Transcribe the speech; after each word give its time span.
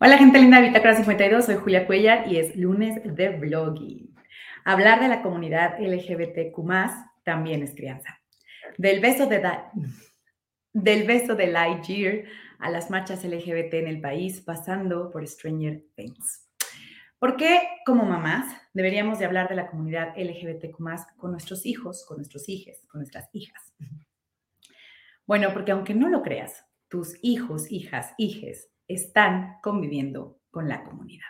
Hola 0.00 0.18
gente 0.18 0.40
linda 0.40 0.60
de 0.60 0.66
Bitácora 0.66 0.96
52, 0.96 1.46
soy 1.46 1.54
Julia 1.54 1.86
Cuellar 1.86 2.26
y 2.26 2.38
es 2.38 2.56
lunes 2.56 3.00
de 3.04 3.28
blogging. 3.28 4.12
Hablar 4.64 5.00
de 5.00 5.06
la 5.06 5.22
comunidad 5.22 5.78
LGBTQ+, 5.78 6.52
también 7.22 7.62
es 7.62 7.76
crianza. 7.76 8.20
Del 8.76 8.98
beso 9.00 9.26
de, 9.28 9.40
del 10.72 11.06
beso 11.06 11.36
de 11.36 11.46
Lightyear 11.46 12.24
a 12.58 12.70
las 12.70 12.90
marchas 12.90 13.24
LGBT 13.24 13.74
en 13.74 13.86
el 13.86 14.00
país, 14.00 14.40
pasando 14.40 15.12
por 15.12 15.26
Stranger 15.28 15.84
Things. 15.94 16.50
¿Por 17.20 17.36
qué 17.36 17.60
como 17.86 18.04
mamás 18.04 18.52
deberíamos 18.72 19.20
de 19.20 19.26
hablar 19.26 19.48
de 19.48 19.54
la 19.54 19.68
comunidad 19.68 20.12
LGBTQ+, 20.16 20.76
con 21.16 21.30
nuestros 21.30 21.64
hijos, 21.64 22.04
con 22.04 22.16
nuestros 22.16 22.48
hijos, 22.48 22.84
con 22.88 23.00
nuestras 23.00 23.28
hijas? 23.32 23.72
Bueno, 25.24 25.50
porque 25.52 25.70
aunque 25.70 25.94
no 25.94 26.08
lo 26.08 26.20
creas, 26.20 26.66
tus 26.88 27.16
hijos, 27.22 27.70
hijas, 27.70 28.12
hijes 28.18 28.73
están 28.88 29.58
conviviendo 29.62 30.40
con 30.50 30.68
la 30.68 30.84
comunidad. 30.84 31.26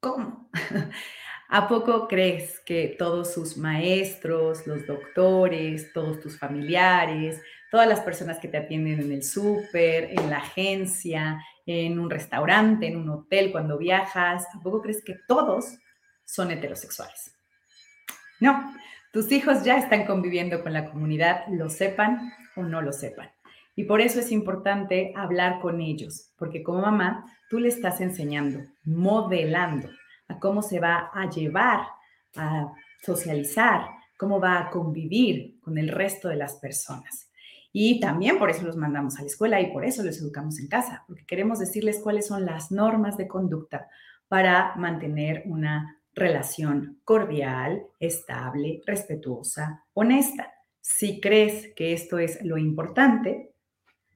¿Cómo? 0.00 0.50
¿A 1.48 1.66
poco 1.66 2.06
crees 2.06 2.60
que 2.60 2.94
todos 2.96 3.34
sus 3.34 3.56
maestros, 3.56 4.66
los 4.66 4.86
doctores, 4.86 5.92
todos 5.92 6.20
tus 6.20 6.38
familiares, 6.38 7.42
todas 7.70 7.88
las 7.88 8.00
personas 8.00 8.38
que 8.38 8.48
te 8.48 8.58
atienden 8.58 9.00
en 9.00 9.12
el 9.12 9.24
súper, 9.24 10.10
en 10.10 10.30
la 10.30 10.38
agencia, 10.38 11.42
en 11.66 11.98
un 11.98 12.08
restaurante, 12.08 12.86
en 12.86 12.96
un 12.96 13.08
hotel, 13.10 13.52
cuando 13.52 13.78
viajas, 13.78 14.46
¿a 14.54 14.60
poco 14.60 14.80
crees 14.80 15.02
que 15.04 15.16
todos 15.26 15.76
son 16.24 16.50
heterosexuales? 16.50 17.34
No, 18.38 18.74
tus 19.12 19.30
hijos 19.32 19.64
ya 19.64 19.76
están 19.76 20.06
conviviendo 20.06 20.62
con 20.62 20.72
la 20.72 20.88
comunidad, 20.88 21.46
lo 21.48 21.68
sepan 21.68 22.32
o 22.56 22.62
no 22.62 22.80
lo 22.80 22.92
sepan. 22.92 23.30
Y 23.80 23.84
por 23.84 24.02
eso 24.02 24.20
es 24.20 24.30
importante 24.30 25.10
hablar 25.16 25.58
con 25.58 25.80
ellos, 25.80 26.34
porque 26.36 26.62
como 26.62 26.82
mamá, 26.82 27.24
tú 27.48 27.58
le 27.58 27.68
estás 27.68 28.02
enseñando, 28.02 28.60
modelando 28.84 29.88
a 30.28 30.38
cómo 30.38 30.60
se 30.60 30.78
va 30.78 31.10
a 31.14 31.30
llevar, 31.30 31.86
a 32.36 32.74
socializar, 33.02 33.86
cómo 34.18 34.38
va 34.38 34.58
a 34.58 34.68
convivir 34.68 35.58
con 35.62 35.78
el 35.78 35.88
resto 35.88 36.28
de 36.28 36.36
las 36.36 36.56
personas. 36.56 37.30
Y 37.72 38.00
también 38.00 38.38
por 38.38 38.50
eso 38.50 38.66
los 38.66 38.76
mandamos 38.76 39.18
a 39.18 39.22
la 39.22 39.28
escuela 39.28 39.62
y 39.62 39.72
por 39.72 39.86
eso 39.86 40.02
los 40.02 40.18
educamos 40.18 40.60
en 40.60 40.68
casa, 40.68 41.02
porque 41.06 41.24
queremos 41.24 41.58
decirles 41.58 42.00
cuáles 42.02 42.26
son 42.26 42.44
las 42.44 42.70
normas 42.70 43.16
de 43.16 43.28
conducta 43.28 43.88
para 44.28 44.76
mantener 44.76 45.44
una 45.46 45.96
relación 46.12 47.00
cordial, 47.02 47.84
estable, 47.98 48.82
respetuosa, 48.84 49.86
honesta. 49.94 50.52
Si 50.82 51.18
crees 51.18 51.72
que 51.74 51.94
esto 51.94 52.18
es 52.18 52.44
lo 52.44 52.58
importante, 52.58 53.49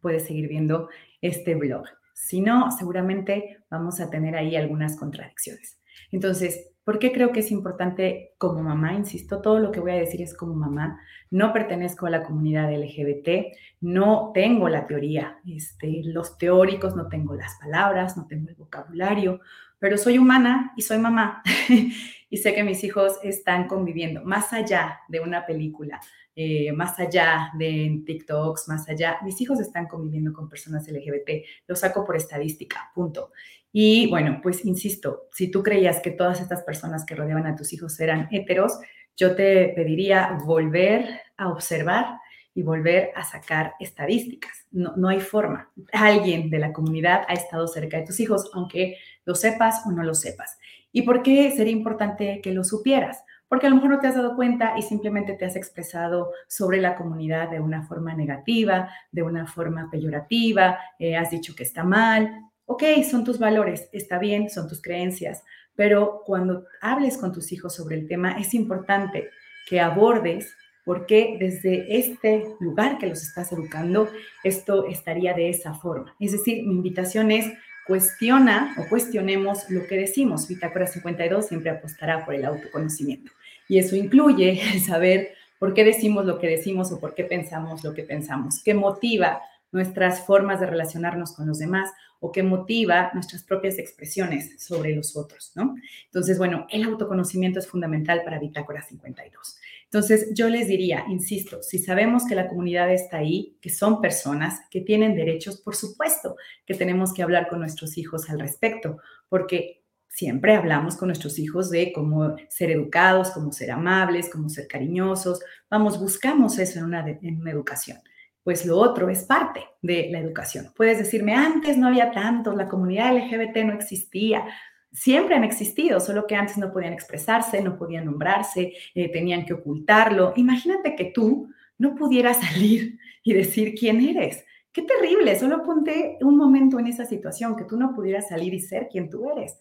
puedes 0.05 0.27
seguir 0.27 0.48
viendo 0.48 0.91
este 1.22 1.55
blog. 1.55 1.86
Si 2.12 2.42
no, 2.42 2.70
seguramente 2.70 3.64
vamos 3.70 4.00
a 4.00 4.10
tener 4.10 4.36
ahí 4.36 4.55
algunas 4.55 4.98
contradicciones. 4.98 5.80
Entonces, 6.12 6.72
¿por 6.84 6.98
qué 6.98 7.10
creo 7.10 7.33
que 7.33 7.41
es 7.41 7.50
importante 7.50 8.34
como 8.36 8.62
mamá? 8.62 8.92
Insisto, 8.92 9.41
todo 9.41 9.60
lo 9.60 9.72
que 9.72 9.80
voy 9.80 9.92
a 9.92 9.97
decir 9.97 10.20
es 10.20 10.36
como 10.36 10.55
mamá. 10.55 11.00
No 11.30 11.55
pertenezco 11.55 12.05
a 12.05 12.10
la 12.10 12.22
comunidad 12.22 12.70
LGBT, 12.70 13.56
no 13.80 14.30
tengo 14.34 14.69
la 14.69 14.86
teoría, 14.86 15.38
este, 15.48 16.02
los 16.05 16.36
teóricos, 16.36 16.94
no 16.94 17.08
tengo 17.08 17.34
las 17.34 17.56
palabras, 17.58 18.14
no 18.19 18.27
tengo 18.27 18.50
el 18.50 18.56
vocabulario, 18.56 19.41
pero 19.78 19.97
soy 19.97 20.19
humana 20.19 20.75
y 20.77 20.82
soy 20.82 20.98
mamá. 20.98 21.42
y 22.34 22.36
sé 22.36 22.52
que 22.52 22.64
mis 22.64 22.82
hijos 22.82 23.20
están 23.22 23.68
conviviendo 23.68 24.24
más 24.24 24.52
allá 24.52 24.98
de 25.06 25.20
una 25.20 25.46
película, 25.46 26.00
eh, 26.34 26.72
más 26.72 26.98
allá 26.98 27.52
de 27.56 28.02
TikToks, 28.04 28.66
más 28.66 28.88
allá, 28.88 29.18
mis 29.22 29.41
hijos 29.41 29.60
están 29.60 29.86
conviviendo 29.86 30.32
con 30.32 30.48
personas 30.48 30.88
LGBT, 30.88 31.46
lo 31.68 31.76
saco 31.76 32.04
por 32.04 32.16
estadística, 32.16 32.91
punto. 32.92 33.30
Y 33.70 34.10
bueno, 34.10 34.41
pues 34.42 34.64
insisto, 34.64 35.28
si 35.30 35.48
tú 35.48 35.62
creías 35.62 36.00
que 36.00 36.10
todas 36.10 36.41
estas 36.41 36.64
personas 36.64 37.06
que 37.06 37.14
rodeaban 37.14 37.46
a 37.46 37.54
tus 37.54 37.72
hijos 37.72 38.00
eran 38.00 38.26
heteros, 38.32 38.80
yo 39.16 39.36
te 39.36 39.69
pediría 39.69 40.36
volver 40.44 41.20
a 41.36 41.50
observar 41.50 42.19
y 42.53 42.64
volver 42.64 43.12
a 43.14 43.22
sacar 43.22 43.75
estadísticas. 43.78 44.66
No, 44.72 44.97
no 44.97 45.09
hay 45.09 45.20
forma. 45.20 45.70
Alguien 45.92 46.50
de 46.50 46.59
la 46.59 46.72
comunidad 46.72 47.26
ha 47.28 47.34
estado 47.34 47.69
cerca 47.69 47.98
de 47.98 48.06
tus 48.06 48.19
hijos, 48.19 48.50
aunque 48.54 48.97
lo 49.25 49.36
sepas 49.36 49.86
o 49.86 49.92
no 49.92 50.03
lo 50.03 50.14
sepas. 50.14 50.59
¿Y 50.94 51.03
por 51.03 51.22
qué 51.22 51.50
sería 51.50 51.72
importante 51.72 52.41
que 52.43 52.53
lo 52.53 52.65
supieras? 52.65 53.22
porque 53.55 53.69
a 53.69 53.71
lo 53.71 53.77
mejor 53.77 53.91
no 53.91 54.00
te 54.00 54.09
has 54.09 54.16
dado 54.16 54.34
cuenta 54.34 54.75
y 54.77 54.82
simplemente 54.82 55.34
te 55.34 55.44
has 55.44 55.55
expresado 55.55 56.32
sobre 56.49 56.81
la 56.81 56.97
comunidad 56.97 57.50
de 57.50 57.60
una 57.60 57.87
forma 57.87 58.12
negativa, 58.12 58.91
de 59.12 59.22
una 59.22 59.47
forma 59.47 59.88
peyorativa, 59.93 60.78
eh, 60.99 61.16
has 61.16 61.31
dicho 61.31 61.54
que 61.54 61.62
está 61.62 61.84
mal. 61.84 62.50
Ok, 62.66 62.83
son 63.09 63.22
tus 63.22 63.38
valores, 63.38 63.88
está 63.93 64.19
bien, 64.19 64.50
son 64.50 64.66
tus 64.69 64.83
creencias, 64.83 65.44
pero 65.77 66.22
cuando 66.27 66.65
hables 66.81 67.16
con 67.16 67.33
tus 67.33 67.53
hijos 67.53 67.77
sobre 67.77 67.94
el 67.94 68.09
tema, 68.09 68.33
es 68.41 68.54
importante 68.54 69.31
que 69.69 69.78
abordes 69.78 70.53
por 70.84 71.06
qué 71.06 71.37
desde 71.38 71.97
este 71.97 72.56
lugar 72.59 72.99
que 72.99 73.06
los 73.06 73.22
estás 73.22 73.53
educando, 73.53 74.09
esto 74.43 74.87
estaría 74.87 75.33
de 75.33 75.50
esa 75.50 75.75
forma. 75.75 76.15
Es 76.19 76.33
decir, 76.33 76.66
mi 76.66 76.75
invitación 76.75 77.31
es 77.31 77.53
cuestiona 77.87 78.75
o 78.78 78.89
cuestionemos 78.89 79.69
lo 79.71 79.87
que 79.87 79.97
decimos. 79.97 80.49
Bitácora 80.49 80.87
52 80.87 81.47
siempre 81.47 81.71
apostará 81.71 82.25
por 82.25 82.34
el 82.34 82.45
autoconocimiento. 82.45 83.33
Y 83.69 83.78
eso 83.78 83.97
incluye 83.97 84.61
el 84.72 84.81
saber 84.81 85.34
por 85.59 85.75
qué 85.75 85.84
decimos 85.84 86.27
lo 86.27 86.39
que 86.39 86.49
decimos 86.49 86.93
o 86.93 87.00
por 87.00 87.15
qué 87.15 87.25
pensamos 87.25 87.84
lo 87.84 87.95
que 87.95 88.03
pensamos, 88.03 88.62
qué 88.62 88.75
motiva 88.75 89.41
nuestras 89.74 90.24
formas 90.24 90.60
de 90.60 90.66
relacionarnos 90.66 91.34
con 91.34 91.46
los 91.46 91.58
demás 91.58 91.90
o 92.20 92.32
qué 92.32 92.42
motiva 92.42 93.10
nuestras 93.12 93.42
propias 93.42 93.78
expresiones 93.78 94.64
sobre 94.64 94.94
los 94.94 95.16
otros, 95.16 95.52
¿no? 95.56 95.74
Entonces, 96.06 96.38
bueno, 96.38 96.66
el 96.70 96.84
autoconocimiento 96.84 97.58
es 97.58 97.66
fundamental 97.66 98.22
para 98.24 98.38
Bitácora 98.38 98.82
52. 98.82 99.58
Entonces, 99.84 100.30
yo 100.32 100.48
les 100.48 100.68
diría, 100.68 101.04
insisto, 101.08 101.62
si 101.62 101.78
sabemos 101.78 102.24
que 102.24 102.34
la 102.34 102.48
comunidad 102.48 102.92
está 102.92 103.18
ahí, 103.18 103.58
que 103.60 103.68
son 103.68 104.00
personas 104.00 104.60
que 104.70 104.80
tienen 104.80 105.14
derechos, 105.14 105.60
por 105.60 105.76
supuesto 105.76 106.36
que 106.64 106.74
tenemos 106.74 107.12
que 107.12 107.22
hablar 107.22 107.48
con 107.48 107.58
nuestros 107.58 107.98
hijos 107.98 108.30
al 108.30 108.41
respecto, 108.41 108.98
porque 109.28 109.84
siempre 110.08 110.54
hablamos 110.54 110.96
con 110.96 111.08
nuestros 111.08 111.38
hijos 111.38 111.68
de 111.70 111.92
cómo 111.92 112.36
ser 112.48 112.70
educados, 112.70 113.32
cómo 113.32 113.52
ser 113.52 113.72
amables, 113.72 114.30
cómo 114.30 114.48
ser 114.48 114.68
cariñosos. 114.68 115.41
Vamos, 115.68 115.98
buscamos 115.98 116.58
eso 116.58 116.78
en 116.78 116.84
una 116.84 117.50
educación. 117.50 117.98
Pues 118.44 118.65
lo 118.65 118.78
otro 118.78 119.09
es 119.09 119.25
parte 119.25 119.65
de 119.82 120.09
la 120.12 120.21
educación. 120.21 120.69
Puedes 120.77 120.99
decirme, 120.99 121.34
antes 121.34 121.77
no 121.77 121.88
había 121.88 122.12
tanto, 122.12 122.55
la 122.55 122.69
comunidad 122.69 123.16
LGBT 123.16 123.65
no 123.65 123.72
existía. 123.72 124.44
Siempre 124.93 125.34
han 125.34 125.43
existido, 125.43 125.99
solo 125.99 126.27
que 126.27 126.37
antes 126.37 126.59
no 126.59 126.71
podían 126.71 126.93
expresarse, 126.93 127.60
no 127.60 127.77
podían 127.77 128.04
nombrarse, 128.04 128.75
eh, 128.94 129.10
tenían 129.10 129.44
que 129.44 129.54
ocultarlo. 129.54 130.34
Imagínate 130.37 130.94
que 130.94 131.06
tú 131.06 131.49
no 131.78 131.97
pudieras 131.97 132.41
salir 132.41 132.99
y 133.25 133.33
decir 133.33 133.75
quién 133.75 134.00
eres. 134.00 134.44
Qué 134.72 134.83
terrible, 134.83 135.37
solo 135.38 135.62
ponte 135.65 136.19
un 136.21 136.37
momento 136.37 136.78
en 136.78 136.87
esa 136.87 137.04
situación, 137.04 137.56
que 137.56 137.65
tú 137.65 137.77
no 137.77 137.94
pudieras 137.94 138.28
salir 138.28 138.54
y 138.54 138.60
ser 138.60 138.88
quien 138.88 139.09
tú 139.09 139.31
eres 139.31 139.59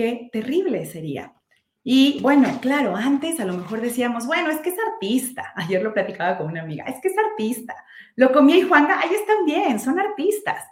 qué 0.00 0.30
terrible 0.32 0.86
sería. 0.86 1.34
Y 1.82 2.20
bueno, 2.20 2.58
claro, 2.60 2.94
antes 2.94 3.40
a 3.40 3.44
lo 3.44 3.54
mejor 3.54 3.80
decíamos, 3.80 4.26
bueno, 4.26 4.50
es 4.50 4.60
que 4.60 4.70
es 4.70 4.76
artista. 4.92 5.52
Ayer 5.56 5.82
lo 5.82 5.94
platicaba 5.94 6.36
con 6.36 6.48
una 6.48 6.62
amiga, 6.62 6.84
es 6.84 7.00
que 7.00 7.08
es 7.08 7.14
artista. 7.18 7.74
Lo 8.16 8.32
comí 8.32 8.58
y 8.58 8.62
Juanga, 8.62 9.00
ahí 9.00 9.14
están 9.14 9.44
bien, 9.46 9.80
son 9.80 9.98
artistas. 9.98 10.64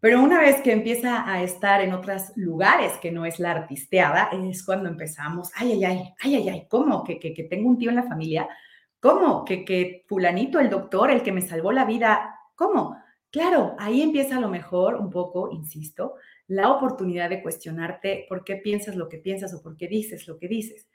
Pero 0.00 0.22
una 0.22 0.38
vez 0.38 0.60
que 0.60 0.72
empieza 0.72 1.28
a 1.28 1.42
estar 1.42 1.80
en 1.80 1.94
otros 1.94 2.32
lugares 2.36 2.92
que 2.98 3.10
no 3.10 3.24
es 3.24 3.40
la 3.40 3.52
artisteada, 3.52 4.28
es 4.32 4.64
cuando 4.64 4.90
empezamos, 4.90 5.50
ay, 5.56 5.72
ay, 5.72 5.84
ay, 5.84 6.14
ay, 6.20 6.34
ay, 6.36 6.48
ay, 6.50 6.66
¿cómo? 6.68 7.02
Que, 7.02 7.18
que, 7.18 7.32
que 7.32 7.44
tengo 7.44 7.70
un 7.70 7.78
tío 7.78 7.88
en 7.88 7.96
la 7.96 8.02
familia. 8.02 8.46
¿Cómo? 9.00 9.44
Que, 9.44 9.64
que 9.64 10.04
fulanito, 10.06 10.60
el 10.60 10.68
doctor, 10.68 11.10
el 11.10 11.22
que 11.22 11.32
me 11.32 11.40
salvó 11.40 11.72
la 11.72 11.86
vida, 11.86 12.38
¿cómo? 12.54 12.96
Claro, 13.30 13.74
ahí 13.78 14.00
empieza 14.02 14.36
a 14.36 14.40
lo 14.40 14.48
mejor 14.48 14.94
un 14.94 15.10
poco, 15.10 15.50
insisto, 15.50 16.14
la 16.46 16.70
oportunidad 16.70 17.30
de 17.30 17.42
cuestionarte 17.42 18.26
por 18.28 18.44
qué 18.44 18.56
piensas 18.56 18.96
lo 18.96 19.08
que 19.08 19.18
piensas 19.18 19.54
o 19.54 19.62
por 19.62 19.76
qué 19.76 19.88
dices 19.88 20.28
lo 20.28 20.38
que 20.38 20.48
dices. 20.48 20.88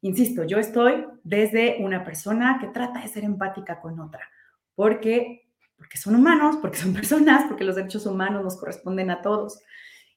Insisto, 0.00 0.44
yo 0.44 0.58
estoy 0.58 1.04
desde 1.22 1.78
una 1.80 2.04
persona 2.04 2.58
que 2.60 2.68
trata 2.68 3.00
de 3.00 3.08
ser 3.08 3.24
empática 3.24 3.80
con 3.80 4.00
otra, 4.00 4.20
porque, 4.74 5.48
porque 5.76 5.98
son 5.98 6.14
humanos, 6.14 6.56
porque 6.60 6.78
son 6.78 6.92
personas, 6.94 7.46
porque 7.48 7.64
los 7.64 7.76
derechos 7.76 8.06
humanos 8.06 8.42
nos 8.42 8.56
corresponden 8.58 9.10
a 9.10 9.22
todos. 9.22 9.60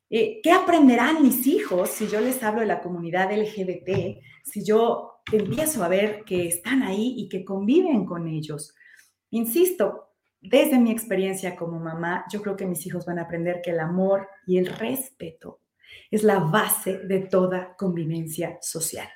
Eh, 0.10 0.40
¿Qué 0.42 0.52
aprenderán 0.52 1.22
mis 1.22 1.46
hijos 1.48 1.90
si 1.90 2.08
yo 2.08 2.22
les 2.22 2.42
hablo 2.42 2.62
de 2.62 2.68
la 2.68 2.82
comunidad 2.82 3.32
LGBT, 3.32 4.22
si 4.44 4.64
yo 4.64 5.22
empiezo 5.32 5.84
a 5.84 5.90
ver 5.90 6.24
que 6.24 6.48
están 6.48 6.82
ahí 6.82 7.16
y 7.18 7.28
que 7.28 7.44
conviven 7.44 8.06
con 8.06 8.28
ellos? 8.28 8.74
Insisto, 9.32 10.07
desde 10.42 10.80
mi 10.80 10.92
experiencia 10.92 11.56
como 11.56 11.80
mamá, 11.80 12.26
yo 12.32 12.42
creo 12.42 12.56
que 12.56 12.66
mis 12.66 12.86
hijos 12.86 13.06
van 13.06 13.20
a 13.20 13.24
aprender 13.24 13.62
que 13.64 13.72
el 13.72 13.80
amor 13.80 14.28
y 14.46 14.58
el 14.58 14.68
respeto 14.68 15.62
es 16.12 16.24
la 16.24 16.40
base 16.40 17.00
de 17.00 17.22
toda 17.22 17.76
convivencia 17.76 18.58
social. 18.62 19.08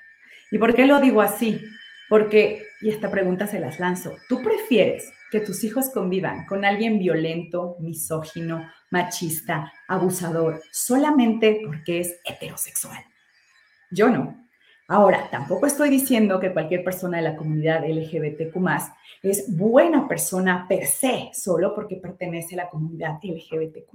¿Y 0.51 0.57
por 0.57 0.73
qué 0.73 0.85
lo 0.85 0.99
digo 0.99 1.21
así? 1.21 1.61
Porque, 2.09 2.65
y 2.81 2.89
esta 2.89 3.09
pregunta 3.09 3.47
se 3.47 3.59
las 3.59 3.79
lanzo, 3.79 4.15
¿tú 4.27 4.41
prefieres 4.41 5.11
que 5.31 5.39
tus 5.39 5.63
hijos 5.63 5.89
convivan 5.89 6.45
con 6.45 6.65
alguien 6.65 6.99
violento, 6.99 7.77
misógino, 7.79 8.69
machista, 8.91 9.71
abusador, 9.87 10.61
solamente 10.71 11.61
porque 11.65 12.01
es 12.01 12.19
heterosexual. 12.25 13.01
Yo 13.89 14.09
no. 14.09 14.49
Ahora, 14.91 15.29
tampoco 15.31 15.67
estoy 15.67 15.89
diciendo 15.89 16.37
que 16.37 16.51
cualquier 16.51 16.83
persona 16.83 17.15
de 17.15 17.23
la 17.23 17.37
comunidad 17.37 17.89
LGBTQ 17.89 18.57
es 19.23 19.55
buena 19.55 20.05
persona 20.05 20.65
per 20.67 20.85
se, 20.85 21.29
solo 21.31 21.73
porque 21.73 21.95
pertenece 21.95 22.55
a 22.55 22.65
la 22.65 22.69
comunidad 22.69 23.17
LGBTQ. 23.23 23.89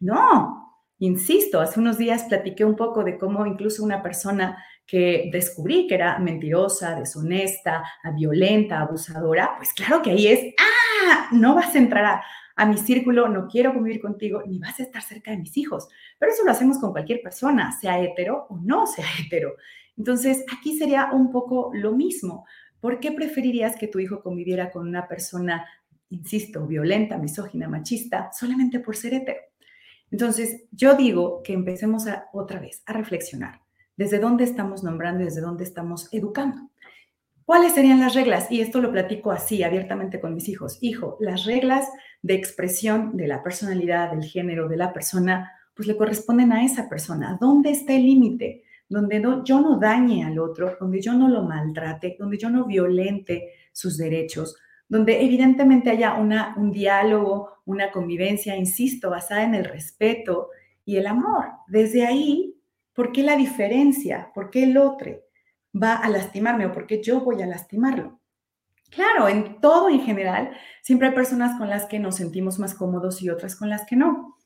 No, 0.00 0.84
insisto, 0.98 1.62
hace 1.62 1.80
unos 1.80 1.96
días 1.96 2.24
platiqué 2.24 2.62
un 2.62 2.76
poco 2.76 3.02
de 3.04 3.16
cómo 3.16 3.46
incluso 3.46 3.82
una 3.82 4.02
persona 4.02 4.62
que 4.86 5.30
descubrí 5.32 5.86
que 5.86 5.94
era 5.94 6.18
mentirosa, 6.18 6.94
deshonesta, 6.94 7.82
violenta, 8.14 8.80
abusadora, 8.80 9.52
pues 9.56 9.72
claro 9.72 10.02
que 10.02 10.10
ahí 10.10 10.26
es, 10.26 10.54
ah, 10.58 11.28
no 11.32 11.54
vas 11.54 11.74
a 11.74 11.78
entrar 11.78 12.04
a, 12.04 12.22
a 12.56 12.66
mi 12.66 12.76
círculo, 12.76 13.28
no 13.28 13.48
quiero 13.48 13.72
convivir 13.72 14.02
contigo, 14.02 14.42
ni 14.46 14.58
vas 14.58 14.78
a 14.78 14.82
estar 14.82 15.00
cerca 15.00 15.30
de 15.30 15.38
mis 15.38 15.56
hijos. 15.56 15.88
Pero 16.18 16.32
eso 16.32 16.44
lo 16.44 16.50
hacemos 16.50 16.78
con 16.78 16.92
cualquier 16.92 17.22
persona, 17.22 17.72
sea 17.80 17.98
hetero 17.98 18.46
o 18.50 18.58
no 18.58 18.86
sea 18.86 19.06
hetero. 19.18 19.54
Entonces, 19.96 20.44
aquí 20.52 20.76
sería 20.76 21.10
un 21.12 21.30
poco 21.30 21.70
lo 21.74 21.92
mismo. 21.92 22.46
¿Por 22.80 23.00
qué 23.00 23.12
preferirías 23.12 23.76
que 23.76 23.88
tu 23.88 23.98
hijo 23.98 24.22
conviviera 24.22 24.70
con 24.70 24.88
una 24.88 25.06
persona, 25.06 25.66
insisto, 26.10 26.66
violenta, 26.66 27.18
misógina, 27.18 27.68
machista, 27.68 28.30
solamente 28.32 28.80
por 28.80 28.96
ser 28.96 29.14
hetero? 29.14 29.40
Entonces, 30.10 30.64
yo 30.70 30.94
digo 30.94 31.42
que 31.42 31.52
empecemos 31.52 32.06
a, 32.06 32.26
otra 32.32 32.60
vez 32.60 32.82
a 32.86 32.92
reflexionar 32.92 33.60
desde 33.96 34.18
dónde 34.18 34.44
estamos 34.44 34.82
nombrando 34.82 35.22
y 35.22 35.26
desde 35.26 35.40
dónde 35.40 35.64
estamos 35.64 36.08
educando. 36.12 36.70
¿Cuáles 37.44 37.74
serían 37.74 38.00
las 38.00 38.14
reglas? 38.14 38.50
Y 38.50 38.60
esto 38.60 38.80
lo 38.80 38.92
platico 38.92 39.32
así, 39.32 39.62
abiertamente 39.62 40.20
con 40.20 40.34
mis 40.34 40.48
hijos. 40.48 40.78
Hijo, 40.80 41.16
las 41.20 41.44
reglas 41.44 41.88
de 42.22 42.34
expresión 42.34 43.16
de 43.16 43.26
la 43.26 43.42
personalidad, 43.42 44.12
del 44.12 44.24
género, 44.24 44.68
de 44.68 44.76
la 44.76 44.92
persona, 44.92 45.52
pues 45.74 45.88
le 45.88 45.96
corresponden 45.96 46.52
a 46.52 46.64
esa 46.64 46.88
persona. 46.88 47.36
¿Dónde 47.40 47.70
está 47.70 47.94
el 47.94 48.04
límite? 48.04 48.64
Donde 48.92 49.20
yo 49.44 49.60
no 49.60 49.78
dañe 49.78 50.24
al 50.24 50.38
otro, 50.38 50.76
donde 50.78 51.00
yo 51.00 51.14
no 51.14 51.28
lo 51.28 51.42
maltrate, 51.42 52.16
donde 52.18 52.38
yo 52.38 52.50
no 52.50 52.66
violente 52.66 53.48
sus 53.72 53.96
derechos, 53.96 54.56
donde 54.88 55.22
evidentemente 55.22 55.90
haya 55.90 56.14
un 56.14 56.70
diálogo, 56.70 57.62
una 57.64 57.90
convivencia, 57.90 58.56
insisto, 58.56 59.10
basada 59.10 59.44
en 59.44 59.54
el 59.54 59.64
respeto 59.64 60.50
y 60.84 60.96
el 60.96 61.06
amor. 61.06 61.46
Desde 61.66 62.06
ahí, 62.06 62.54
¿por 62.92 63.12
qué 63.12 63.22
la 63.22 63.36
diferencia? 63.36 64.30
¿Por 64.34 64.50
qué 64.50 64.64
el 64.64 64.76
otro? 64.76 65.12
va 65.74 65.96
a 65.96 66.08
lastimarme 66.08 66.66
o 66.66 66.72
porque 66.72 67.02
yo 67.02 67.20
voy 67.20 67.42
a 67.42 67.46
lastimarlo. 67.46 68.20
Claro, 68.90 69.28
en 69.28 69.60
todo 69.60 69.88
en 69.88 70.00
general, 70.00 70.54
siempre 70.82 71.08
hay 71.08 71.14
personas 71.14 71.58
con 71.58 71.70
las 71.70 71.86
que 71.86 71.98
nos 71.98 72.16
sentimos 72.16 72.58
más 72.58 72.74
cómodos 72.74 73.22
y 73.22 73.30
otras 73.30 73.56
con 73.56 73.70
las 73.70 73.86
que 73.86 73.96
no. 73.96 74.38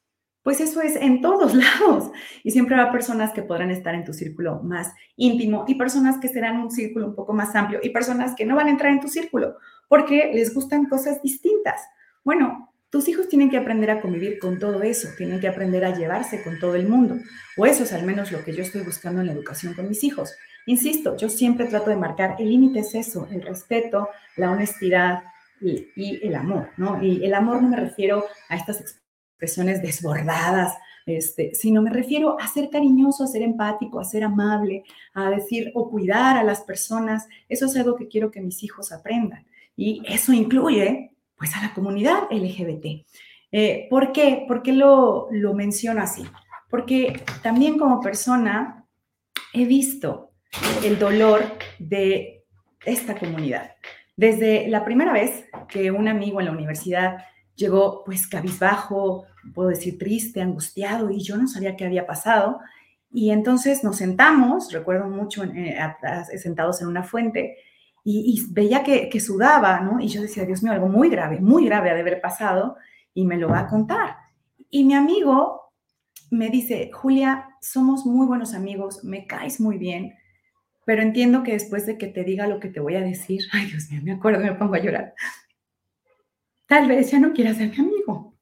Pues 0.47 0.61
eso 0.61 0.81
es 0.81 0.95
en 0.95 1.21
todos 1.23 1.55
lados. 1.81 2.13
Y 2.45 2.53
siempre 2.53 2.77
habrá 2.77 2.93
personas 2.93 3.33
que 3.33 3.43
podrán 3.43 3.73
estar 3.73 3.97
en 3.97 4.05
tu 4.05 4.13
círculo 4.13 4.63
más 4.63 4.95
íntimo 5.17 5.65
y 5.67 5.75
personas 5.75 6.19
que 6.21 6.29
serán 6.29 6.61
un 6.61 6.71
círculo 6.71 7.09
un 7.09 7.17
poco 7.17 7.33
más 7.33 7.57
amplio 7.57 7.81
y 7.83 7.91
personas 7.91 8.37
que 8.37 8.47
no 8.47 8.55
van 8.55 8.69
a 8.69 8.71
entrar 8.71 8.93
en 8.93 9.01
tu 9.01 9.09
círculo 9.09 9.57
porque 9.89 10.31
les 10.33 10.55
gustan 10.55 10.87
cosas 10.87 11.21
distintas. 11.21 11.81
Bueno, 12.23 12.73
tus 12.91 13.09
hijos 13.09 13.29
tienen 13.29 13.51
que 13.51 13.57
aprender 13.57 13.91
a 13.91 14.01
convivir 14.01 14.39
con 14.39 14.61
todo 14.61 14.85
eso, 14.85 15.09
tienen 15.19 15.41
que 15.41 15.49
aprender 15.49 15.85
a 15.85 15.97
llevarse 15.97 16.45
con 16.45 16.61
todo 16.61 16.77
el 16.77 16.87
mundo. 16.87 17.17
O 17.57 17.67
eso 17.67 17.83
es 17.83 17.93
al 17.93 18.05
menos 18.05 18.31
lo 18.31 18.45
que 18.45 18.53
yo 18.53 18.63
estoy 18.63 18.83
buscando 18.83 19.23
en 19.23 19.27
la 19.27 19.33
educación 19.33 19.75
con 19.75 19.89
mis 19.89 20.05
hijos. 20.05 20.33
Insisto, 20.67 21.17
yo 21.17 21.29
siempre 21.29 21.67
trato 21.67 21.91
de 21.91 21.97
marcar, 21.97 22.37
el 22.39 22.51
límite 22.51 22.79
es 22.79 22.95
eso, 22.95 23.27
el 23.33 23.43
respeto, 23.43 24.11
la 24.37 24.53
honestidad 24.53 25.25
y, 25.61 26.21
el 26.25 26.37
amor, 26.37 26.69
¿no? 26.77 27.03
Y 27.03 27.25
el 27.25 27.35
amor 27.35 27.61
no 27.61 27.69
me 27.69 27.79
refiero 27.79 28.25
a 28.49 28.55
estas 28.55 29.01
expresiones 29.37 29.83
desbordadas, 29.83 30.75
este, 31.05 31.55
sino 31.55 31.83
me 31.83 31.91
refiero 31.91 32.41
a 32.41 32.49
ser 32.49 32.71
cariñoso, 32.71 33.23
a 33.23 33.27
ser 33.27 33.43
empático, 33.43 34.01
a 34.01 34.05
ser 34.05 34.25
amable, 34.25 34.83
a 35.13 35.29
decir 35.29 35.71
o 35.75 35.91
cuidar 35.91 36.39
a 36.39 36.43
las 36.43 36.63
personas. 36.63 37.29
Eso 37.49 37.67
es 37.67 37.77
algo 37.77 37.97
que 37.97 38.09
quiero 38.09 38.31
que 38.31 38.41
mis 38.41 38.63
hijos 38.65 38.93
aprendan. 38.93 39.47
Y 39.77 40.03
eso 40.09 40.33
incluye, 40.33 41.13
pues, 41.37 41.55
a 41.55 41.61
la 41.61 41.75
comunidad 41.75 42.25
LGBT. 42.31 43.05
Eh, 43.53 43.87
¿Por 43.91 44.13
qué? 44.13 44.47
¿Por 44.49 44.67
lo, 44.69 45.29
lo 45.31 45.53
menciono 45.53 46.01
así? 46.01 46.25
Porque 46.71 47.23
también 47.43 47.79
como 47.79 48.01
persona 48.01 48.87
he 49.53 49.67
visto 49.67 50.33
el 50.83 50.99
dolor 50.99 51.45
de 51.79 52.45
esta 52.87 53.19
comunidad. 53.19 53.73
Desde 54.17 54.67
la 54.69 54.83
primera 54.83 55.13
vez 55.13 55.45
que 55.69 55.91
un 55.91 56.09
amigo 56.09 56.41
en 56.41 56.47
la 56.47 56.53
universidad 56.53 57.19
llegó 57.57 58.05
pues 58.05 58.27
cabizbajo, 58.27 59.25
puedo 59.55 59.71
decir 59.71 59.99
triste, 59.99 60.41
angustiado, 60.41 61.11
y 61.11 61.21
yo 61.21 61.37
no 61.37 61.49
sabía 61.49 61.77
qué 61.77 61.87
había 61.87 62.07
pasado. 62.07 62.61
Y 63.11 63.31
entonces 63.31 63.83
nos 63.83 63.97
sentamos, 63.97 64.73
recuerdo 64.73 65.09
mucho, 65.09 65.43
eh, 65.45 65.79
sentados 66.37 66.81
en 66.83 66.89
una 66.89 67.03
fuente, 67.03 67.57
y, 68.09 68.41
veía 68.51 68.85
que, 68.85 69.09
que, 69.09 69.19
sudaba, 69.19 69.81
¿no? 69.81 69.99
Y 69.99 70.07
yo 70.07 70.23
decía, 70.23 70.45
Dios 70.45 70.63
mío, 70.63 70.73
algo 70.73 70.87
muy 70.87 71.09
grave, 71.09 71.41
muy 71.41 71.65
grave 71.65 71.91
ha 71.91 71.95
de 71.95 72.03
haber 72.03 72.21
pasado, 72.21 72.77
y 73.15 73.25
me 73.25 73.37
lo 73.37 73.49
va 73.49 73.61
a 73.61 73.67
contar. 73.67 74.17
Y 74.71 74.85
mi 74.85 74.95
amigo 74.95 75.73
me 76.31 76.49
dice, 76.51 76.91
Julia, 76.93 77.49
somos 77.61 78.07
muy 78.07 78.27
buenos 78.27 78.55
amigos, 78.55 79.03
me 79.03 79.27
caes 79.27 79.61
muy 79.61 79.79
bien, 79.79 80.15
pero 80.85 81.03
entiendo 81.03 81.43
que 81.43 81.53
después 81.53 81.85
de 81.85 81.99
que 81.99 82.07
te 82.07 82.23
diga 82.23 82.47
lo 82.47 82.61
que 82.61 82.69
te 82.69 82.81
voy 82.81 82.95
a 82.95 83.01
decir, 83.01 83.41
ay 83.53 83.67
Dios 83.67 83.91
mío, 83.91 84.01
me 84.05 84.13
acuerdo, 84.13 84.41
me 84.41 84.53
pongo 84.53 84.75
a 84.75 84.81
llorar, 84.81 85.15
tal 86.67 86.89
vez 86.89 87.11
ya 87.11 87.19
no 87.19 87.33
quieras 87.33 87.57
ser 87.57 87.71
mi 87.71 87.79
amigo. 87.79 88.37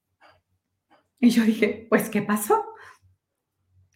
Y 1.21 1.31
yo 1.31 1.45
dije, 1.45 1.87
pues, 1.89 2.11
¿qué 2.11 2.23
pasó? 2.23 2.65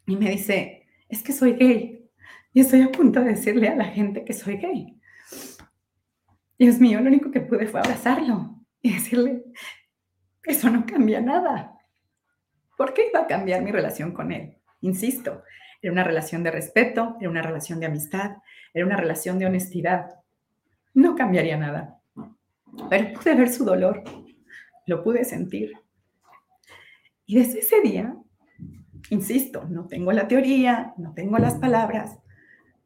Y 0.07 0.17
me 0.17 0.31
dice, 0.31 0.87
es 1.09 1.23
que 1.23 1.33
soy 1.33 1.53
gay 1.53 2.11
y 2.53 2.61
estoy 2.61 2.83
a 2.83 2.91
punto 2.91 3.21
de 3.21 3.31
decirle 3.31 3.69
a 3.69 3.77
la 3.77 3.85
gente 3.85 4.25
que 4.25 4.33
soy 4.33 4.57
gay. 4.57 4.99
Dios 6.59 6.81
mío, 6.81 7.01
lo 7.01 7.09
único 7.09 7.31
que 7.31 7.41
pude 7.41 7.67
fue 7.67 7.81
abrazarlo 7.81 8.59
y 8.83 8.95
decirle, 8.95 9.45
eso 10.43 10.71
no 10.71 10.87
cambia 10.87 11.21
nada. 11.21 11.75
¿Por 12.77 12.95
qué 12.95 13.09
iba 13.09 13.21
a 13.21 13.27
cambiar 13.27 13.63
mi 13.63 13.71
relación 13.71 14.13
con 14.13 14.33
él? 14.33 14.57
Insisto, 14.81 15.43
era 15.83 15.93
una 15.93 16.05
relación 16.05 16.43
de 16.43 16.51
respeto, 16.51 17.17
era 17.21 17.31
una 17.31 17.43
relación 17.43 17.79
de 17.81 17.87
amistad, 17.87 18.37
era 18.73 18.87
una 18.87 18.97
relación 18.97 19.39
de 19.39 19.47
honestidad. 19.47 20.15
No 20.95 21.15
cambiaría 21.15 21.57
nada. 21.57 22.01
Pero 22.89 23.13
pude 23.13 23.35
ver 23.35 23.51
su 23.51 23.65
dolor, 23.65 24.03
lo 24.89 25.05
pude 25.05 25.25
sentir. 25.25 25.75
Y 27.27 27.37
desde 27.37 27.61
ese 27.61 27.81
día, 27.83 28.17
insisto, 29.11 29.65
no 29.69 29.87
tengo 29.87 30.13
la 30.13 30.27
teoría, 30.27 30.95
no 30.97 31.13
tengo 31.13 31.39
las 31.39 31.57
palabras, 31.57 32.19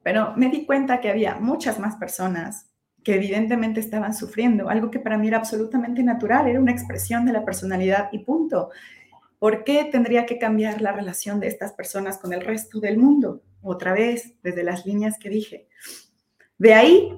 pero 0.03 0.35
me 0.37 0.51
di 0.51 0.67
cuenta 0.67 1.01
que 1.01 1.11
había 1.11 1.37
muchas 1.37 1.79
más 1.79 1.95
personas 1.97 2.69
que 3.05 3.15
evidentemente 3.15 3.81
estaban 3.81 4.15
sufriendo, 4.15 4.69
algo 4.69 4.91
que 4.91 4.99
para 4.99 5.17
mí 5.17 5.29
era 5.29 5.39
absolutamente 5.39 6.03
natural, 6.03 6.49
era 6.49 6.61
una 6.61 6.73
expresión 6.73 7.25
de 7.25 7.33
la 7.33 7.45
personalidad 7.45 8.09
y 8.13 8.19
punto. 8.21 8.71
¿Por 9.39 9.65
qué 9.65 9.89
tendría 9.91 10.27
que 10.27 10.39
cambiar 10.39 10.83
la 10.83 10.93
relación 10.93 11.39
de 11.41 11.49
estas 11.49 11.73
personas 11.73 12.19
con 12.19 12.33
el 12.33 12.43
resto 12.43 12.81
del 12.81 12.99
mundo? 12.99 13.43
Otra 13.61 13.93
vez, 13.93 14.35
desde 14.43 14.65
las 14.65 14.87
líneas 14.87 15.19
que 15.19 15.31
dije. 15.31 15.69
De 16.59 16.75
ahí, 16.75 17.17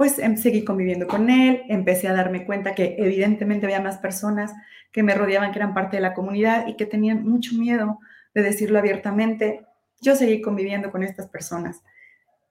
pues 0.00 0.18
em, 0.18 0.38
seguí 0.38 0.64
conviviendo 0.64 1.06
con 1.06 1.28
él, 1.28 1.60
empecé 1.68 2.08
a 2.08 2.14
darme 2.14 2.46
cuenta 2.46 2.74
que 2.74 2.96
evidentemente 2.96 3.66
había 3.66 3.82
más 3.82 3.98
personas 3.98 4.50
que 4.92 5.02
me 5.02 5.14
rodeaban, 5.14 5.52
que 5.52 5.58
eran 5.58 5.74
parte 5.74 5.98
de 5.98 6.00
la 6.00 6.14
comunidad 6.14 6.66
y 6.68 6.76
que 6.76 6.86
tenían 6.86 7.28
mucho 7.28 7.54
miedo 7.54 7.98
de 8.32 8.40
decirlo 8.40 8.78
abiertamente. 8.78 9.66
Yo 10.00 10.16
seguí 10.16 10.40
conviviendo 10.40 10.90
con 10.90 11.02
estas 11.02 11.28
personas. 11.28 11.82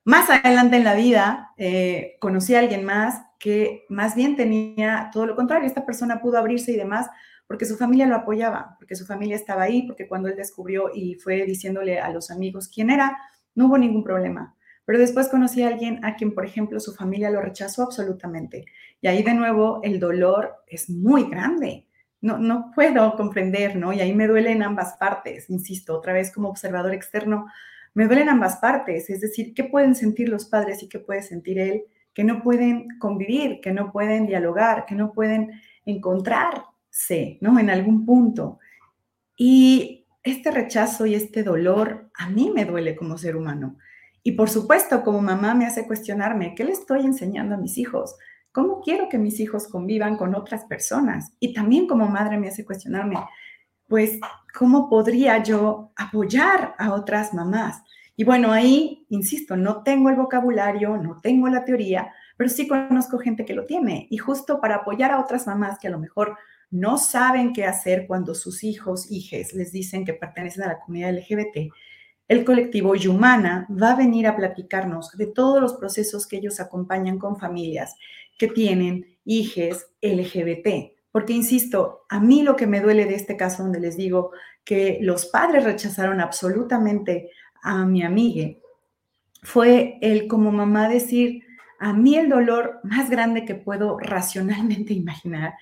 Más 0.03 0.29
adelante 0.29 0.77
en 0.77 0.84
la 0.84 0.94
vida, 0.94 1.50
eh, 1.58 2.18
conocí 2.20 2.53
a 2.53 2.60
alguien 2.60 2.86
más 2.86 3.20
que 3.39 3.84
más 3.89 4.13
bien 4.13 4.36
tenía 4.36 5.10
todo 5.12 5.25
lo 5.25 5.36
contrario. 5.36 5.65
Esta 5.65 5.88
persona 5.88 6.22
pudo 6.22 6.38
abrirse 6.38 6.74
y 6.74 6.75
demás, 6.75 7.10
porque 7.48 7.65
su 7.65 7.77
familia 7.77 8.06
lo 8.06 8.15
apoyaba, 8.15 8.75
porque 8.77 8.96
su 8.96 9.08
familia 9.08 9.36
estaba 9.36 9.63
ahí, 9.63 9.88
porque 9.88 10.08
cuando 10.08 10.29
él 10.29 10.36
descubrió 10.36 10.91
y 10.94 11.15
fue 11.15 11.48
diciéndole 11.48 12.00
a 12.00 12.12
los 12.12 12.29
amigos 12.29 12.70
quién 12.72 12.91
era, 12.91 13.18
no 13.56 13.65
hubo 13.65 13.79
ningún 13.79 14.03
problema. 14.03 14.56
Pero 14.89 14.98
después 14.98 15.29
conocí 15.29 15.62
a 15.62 15.67
alguien 15.67 16.03
a 16.03 16.15
quien, 16.15 16.34
por 16.34 16.43
ejemplo, 16.43 16.79
su 16.79 16.96
familia 16.96 17.29
lo 17.29 17.41
rechazó 17.41 17.84
absolutamente. 17.84 18.65
Y 19.01 19.08
ahí 19.08 19.22
de 19.22 19.36
nuevo 19.36 19.81
el 19.84 20.00
dolor 20.00 20.63
es 20.65 20.89
muy 20.89 21.29
grande. 21.29 21.86
No, 22.22 22.39
no 22.39 22.72
puedo 22.74 23.15
comprender, 23.15 23.75
¿no? 23.75 23.93
Y 23.93 24.01
ahí 24.01 24.15
me 24.15 24.25
duele 24.25 24.51
en 24.51 24.63
ambas 24.63 24.98
partes, 24.98 25.48
insisto, 25.51 25.96
otra 25.96 26.13
vez 26.13 26.31
como 26.34 26.50
observador 26.50 26.91
externo, 26.96 27.46
me 27.93 28.08
duelen 28.08 28.29
ambas 28.29 28.55
partes. 28.55 29.12
Es 29.12 29.22
decir, 29.22 29.53
¿qué 29.53 29.63
pueden 29.63 29.93
sentir 29.93 30.27
los 30.27 30.46
padres 30.46 30.81
y 30.81 30.89
qué 30.89 30.98
puede 30.98 31.22
sentir 31.22 31.60
él? 31.60 31.84
Que 32.15 32.24
no 32.24 32.41
pueden 32.41 32.88
convivir, 32.98 33.62
que 33.62 33.72
no 33.72 33.91
pueden 33.91 34.25
dialogar, 34.25 34.88
que 34.88 34.96
no 34.96 35.12
pueden 35.12 35.62
encontrar 35.86 36.63
sé, 36.89 37.38
¿no? 37.41 37.60
En 37.60 37.69
algún 37.69 38.08
punto. 38.08 38.58
Y 39.38 40.08
este 40.24 40.50
rechazo 40.50 41.05
y 41.05 41.13
este 41.13 41.43
dolor 41.43 42.10
a 42.15 42.27
mí 42.27 42.51
me 42.55 42.65
duele 42.65 42.96
como 42.96 43.19
ser 43.19 43.36
humano. 43.36 43.77
Y 44.24 44.34
por 44.34 44.50
supuesto, 44.50 45.04
como 45.04 45.22
mamá 45.22 45.54
me 45.54 45.66
hace 45.66 45.88
cuestionarme, 45.88 46.56
¿qué 46.56 46.64
le 46.64 46.72
estoy 46.72 47.06
enseñando 47.06 47.56
a 47.56 47.58
mis 47.58 47.78
hijos? 47.78 48.16
¿Cómo 48.52 48.82
quiero 48.82 49.10
que 49.10 49.18
mis 49.18 49.40
hijos 49.40 49.68
convivan 49.68 50.18
con 50.18 50.36
otras 50.36 50.66
personas? 50.66 51.34
Y 51.40 51.54
también 51.54 51.88
como 51.88 52.08
madre 52.08 52.38
me 52.38 52.48
hace 52.48 52.66
cuestionarme, 52.66 53.18
pues, 53.88 54.20
¿cómo 54.58 54.90
podría 54.90 55.42
yo 55.44 55.92
apoyar 55.96 56.76
a 56.78 56.94
otras 56.94 57.34
mamás? 57.34 57.82
Y 58.16 58.24
bueno, 58.24 58.52
ahí, 58.52 59.06
insisto, 59.10 59.56
no 59.56 59.82
tengo 59.84 60.10
el 60.10 60.16
vocabulario, 60.16 60.98
no 60.98 61.22
tengo 61.22 61.48
la 61.48 61.64
teoría, 61.64 62.12
pero 62.36 62.50
sí 62.50 62.68
conozco 62.68 63.18
gente 63.18 63.46
que 63.46 63.54
lo 63.54 63.66
tiene. 63.66 64.08
Y 64.10 64.18
justo 64.18 64.60
para 64.60 64.76
apoyar 64.76 65.12
a 65.12 65.20
otras 65.20 65.48
mamás 65.48 65.80
que 65.80 65.88
a 65.88 65.92
lo 65.92 66.00
mejor 66.00 66.38
no 66.72 66.98
saben 66.98 67.54
qué 67.54 67.66
hacer 67.66 68.08
cuando 68.08 68.36
sus 68.36 68.64
hijos, 68.64 69.10
hijes, 69.10 69.54
les 69.54 69.72
dicen 69.72 70.06
que 70.06 70.14
pertenecen 70.14 70.64
a 70.64 70.68
la 70.68 70.80
comunidad 70.80 71.14
LGBT, 71.14 71.74
el 72.29 72.45
colectivo 72.45 72.95
Yumana 72.95 73.67
va 73.69 73.91
a 73.91 73.95
venir 73.98 74.27
a 74.27 74.38
platicarnos 74.38 75.12
de 75.17 75.27
todos 75.27 75.59
los 75.59 75.74
procesos 75.74 76.25
que 76.25 76.38
ellos 76.38 76.62
acompañan 76.62 77.19
con 77.19 77.38
familias 77.38 77.95
que 78.38 78.48
tienen 78.48 79.17
hijes 79.25 79.88
LGBT. 80.01 80.93
Porque, 81.12 81.33
insisto, 81.33 82.05
a 82.07 82.19
mí 82.19 82.43
lo 82.43 82.55
que 82.55 82.67
me 82.67 82.79
duele 82.79 83.05
de 83.05 83.15
este 83.15 83.36
caso 83.36 83.63
donde 83.63 83.81
les 83.81 83.98
digo 83.98 84.31
que 84.63 85.00
los 85.01 85.25
padres 85.25 85.63
rechazaron 85.63 86.21
absolutamente 86.21 87.31
a 87.62 87.83
mi 87.86 88.03
amiga 88.03 88.55
fue 89.41 89.98
el 90.01 90.27
como 90.27 90.51
mamá 90.51 90.88
decir, 90.89 91.43
a 91.79 91.93
mí 91.93 92.15
el 92.15 92.29
dolor 92.29 92.79
más 92.83 93.09
grande 93.09 93.45
que 93.45 93.55
puedo 93.55 93.98
racionalmente 93.98 94.93
imaginar 94.93 95.53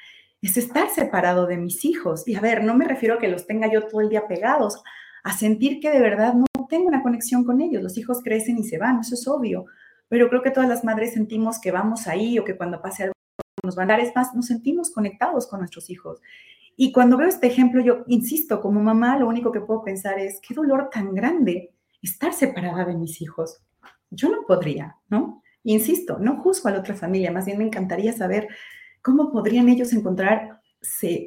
es 0.42 0.58
estar 0.58 0.90
separado 0.90 1.48
de 1.48 1.58
mis 1.58 1.84
hijos. 1.86 2.28
Y 2.28 2.36
a 2.36 2.42
ver, 2.42 2.64
no 2.64 2.76
me 2.76 2.86
refiero 2.86 3.16
a 3.16 3.20
que 3.20 3.28
los 3.28 3.48
tenga 3.48 3.72
yo 3.72 3.88
todo 3.88 4.02
el 4.02 4.10
día 4.10 4.28
pegados, 4.28 4.84
a 5.28 5.34
sentir 5.34 5.82
que 5.82 5.92
de 5.92 6.00
verdad 6.00 6.36
no 6.36 6.46
tengo 6.70 6.88
una 6.88 7.04
conexión 7.04 7.44
con 7.44 7.60
ellos. 7.60 7.84
Los 7.84 7.98
hijos 7.98 8.22
crecen 8.24 8.58
y 8.60 8.64
se 8.64 8.78
van, 8.78 9.02
eso 9.02 9.14
es 9.14 9.28
obvio. 9.28 9.66
Pero 10.08 10.30
creo 10.30 10.42
que 10.42 10.52
todas 10.52 10.70
las 10.70 10.86
madres 10.86 11.16
sentimos 11.16 11.60
que 11.60 11.70
vamos 11.70 12.08
ahí 12.08 12.40
o 12.40 12.46
que 12.46 12.56
cuando 12.56 12.82
pase 12.82 13.04
algo 13.04 13.14
nos 13.62 13.76
van 13.76 13.92
a 13.92 13.96
dar, 13.96 14.00
es 14.00 14.16
más, 14.16 14.34
nos 14.34 14.46
sentimos 14.46 14.90
conectados 14.90 15.46
con 15.46 15.60
nuestros 15.60 15.90
hijos. 15.90 16.22
Y 16.78 16.94
cuando 16.94 17.18
veo 17.18 17.28
este 17.28 17.48
ejemplo, 17.48 17.82
yo 17.82 18.06
insisto, 18.08 18.62
como 18.62 18.82
mamá, 18.82 19.20
lo 19.20 19.28
único 19.28 19.52
que 19.52 19.60
puedo 19.60 19.84
pensar 19.84 20.18
es, 20.18 20.40
qué 20.40 20.54
dolor 20.54 20.90
tan 20.90 21.14
grande 21.14 21.74
estar 22.02 22.32
separada 22.32 22.86
de 22.86 22.96
mis 22.96 23.22
hijos. 23.22 23.62
Yo 24.10 24.30
no 24.30 24.46
podría, 24.48 24.96
¿no? 25.10 25.44
Insisto, 25.64 26.20
no 26.20 26.38
juzgo 26.38 26.70
a 26.70 26.72
la 26.72 26.80
otra 26.80 26.96
familia, 26.96 27.34
más 27.34 27.48
bien 27.48 27.58
me 27.58 27.66
encantaría 27.66 28.14
saber 28.14 28.48
cómo 29.02 29.30
podrían 29.30 29.68
ellos 29.68 29.92
encontrar, 29.92 30.62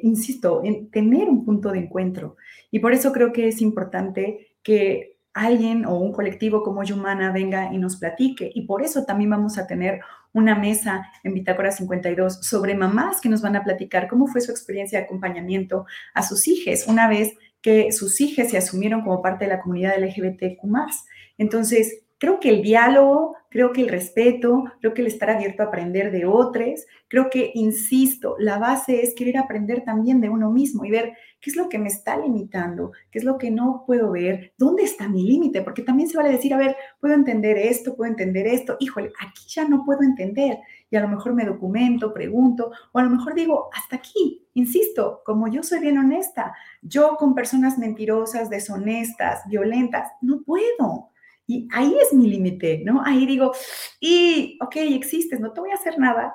insisto, 0.03 0.61
en 0.63 0.89
tener 0.89 1.29
un 1.29 1.45
punto 1.45 1.71
de 1.71 1.79
encuentro. 1.79 2.37
Y 2.71 2.79
por 2.79 2.93
eso 2.93 3.11
creo 3.11 3.31
que 3.33 3.47
es 3.47 3.61
importante 3.61 4.55
que 4.63 5.17
alguien 5.33 5.85
o 5.85 5.97
un 5.97 6.11
colectivo 6.11 6.61
como 6.63 6.83
Yumana 6.83 7.31
venga 7.31 7.73
y 7.73 7.77
nos 7.77 7.97
platique. 7.97 8.51
Y 8.53 8.65
por 8.65 8.83
eso 8.83 9.05
también 9.05 9.29
vamos 9.29 9.57
a 9.57 9.67
tener 9.67 10.01
una 10.33 10.55
mesa 10.55 11.05
en 11.23 11.33
Bitácora 11.33 11.71
52 11.71 12.39
sobre 12.41 12.75
mamás 12.75 13.21
que 13.21 13.29
nos 13.29 13.41
van 13.41 13.55
a 13.55 13.63
platicar 13.63 14.07
cómo 14.07 14.27
fue 14.27 14.41
su 14.41 14.51
experiencia 14.51 14.99
de 14.99 15.05
acompañamiento 15.05 15.85
a 16.13 16.23
sus 16.23 16.47
hijos 16.47 16.87
una 16.87 17.07
vez 17.07 17.33
que 17.61 17.91
sus 17.91 18.19
hijas 18.21 18.49
se 18.49 18.57
asumieron 18.57 19.01
como 19.01 19.21
parte 19.21 19.45
de 19.45 19.51
la 19.51 19.61
comunidad 19.61 19.99
LGBTQ. 19.99 20.63
Entonces, 21.37 22.03
creo 22.21 22.39
que 22.39 22.49
el 22.49 22.61
diálogo, 22.61 23.35
creo 23.49 23.73
que 23.73 23.81
el 23.81 23.89
respeto, 23.89 24.65
creo 24.79 24.93
que 24.93 25.01
el 25.01 25.07
estar 25.07 25.31
abierto 25.31 25.63
a 25.63 25.65
aprender 25.65 26.11
de 26.11 26.27
otros, 26.27 26.85
creo 27.07 27.31
que, 27.31 27.49
insisto, 27.55 28.35
la 28.37 28.59
base 28.59 29.01
es 29.01 29.15
querer 29.15 29.39
aprender 29.39 29.83
también 29.83 30.21
de 30.21 30.29
uno 30.29 30.51
mismo 30.51 30.85
y 30.85 30.91
ver 30.91 31.13
qué 31.41 31.49
es 31.49 31.55
lo 31.55 31.67
que 31.67 31.79
me 31.79 31.87
está 31.87 32.19
limitando, 32.19 32.91
qué 33.09 33.17
es 33.17 33.25
lo 33.25 33.39
que 33.39 33.49
no 33.49 33.85
puedo 33.87 34.11
ver, 34.11 34.53
dónde 34.55 34.83
está 34.83 35.09
mi 35.09 35.23
límite, 35.23 35.63
porque 35.63 35.81
también 35.81 36.09
se 36.09 36.15
vale 36.15 36.29
decir, 36.29 36.53
a 36.53 36.59
ver, 36.59 36.75
puedo 36.99 37.15
entender 37.15 37.57
esto, 37.57 37.95
puedo 37.95 38.11
entender 38.11 38.45
esto, 38.45 38.77
híjole, 38.79 39.11
aquí 39.19 39.41
ya 39.47 39.67
no 39.67 39.83
puedo 39.83 40.03
entender 40.03 40.59
y 40.91 40.97
a 40.97 41.01
lo 41.01 41.07
mejor 41.07 41.33
me 41.33 41.45
documento, 41.45 42.13
pregunto, 42.13 42.71
o 42.91 42.99
a 42.99 43.03
lo 43.03 43.09
mejor 43.09 43.33
digo, 43.33 43.69
hasta 43.73 43.95
aquí, 43.95 44.45
insisto, 44.53 45.21
como 45.25 45.47
yo 45.47 45.63
soy 45.63 45.79
bien 45.79 45.97
honesta, 45.97 46.53
yo 46.83 47.15
con 47.17 47.33
personas 47.33 47.79
mentirosas, 47.79 48.51
deshonestas, 48.51 49.41
violentas, 49.47 50.11
no 50.21 50.43
puedo. 50.43 51.10
Y 51.51 51.67
ahí 51.73 51.93
es 52.01 52.13
mi 52.13 52.29
límite, 52.29 52.81
¿no? 52.85 53.03
Ahí 53.05 53.25
digo, 53.25 53.51
y, 53.99 54.57
ok, 54.61 54.77
existes, 54.77 55.41
no 55.41 55.51
te 55.51 55.59
voy 55.59 55.71
a 55.71 55.75
hacer 55.75 55.99
nada, 55.99 56.33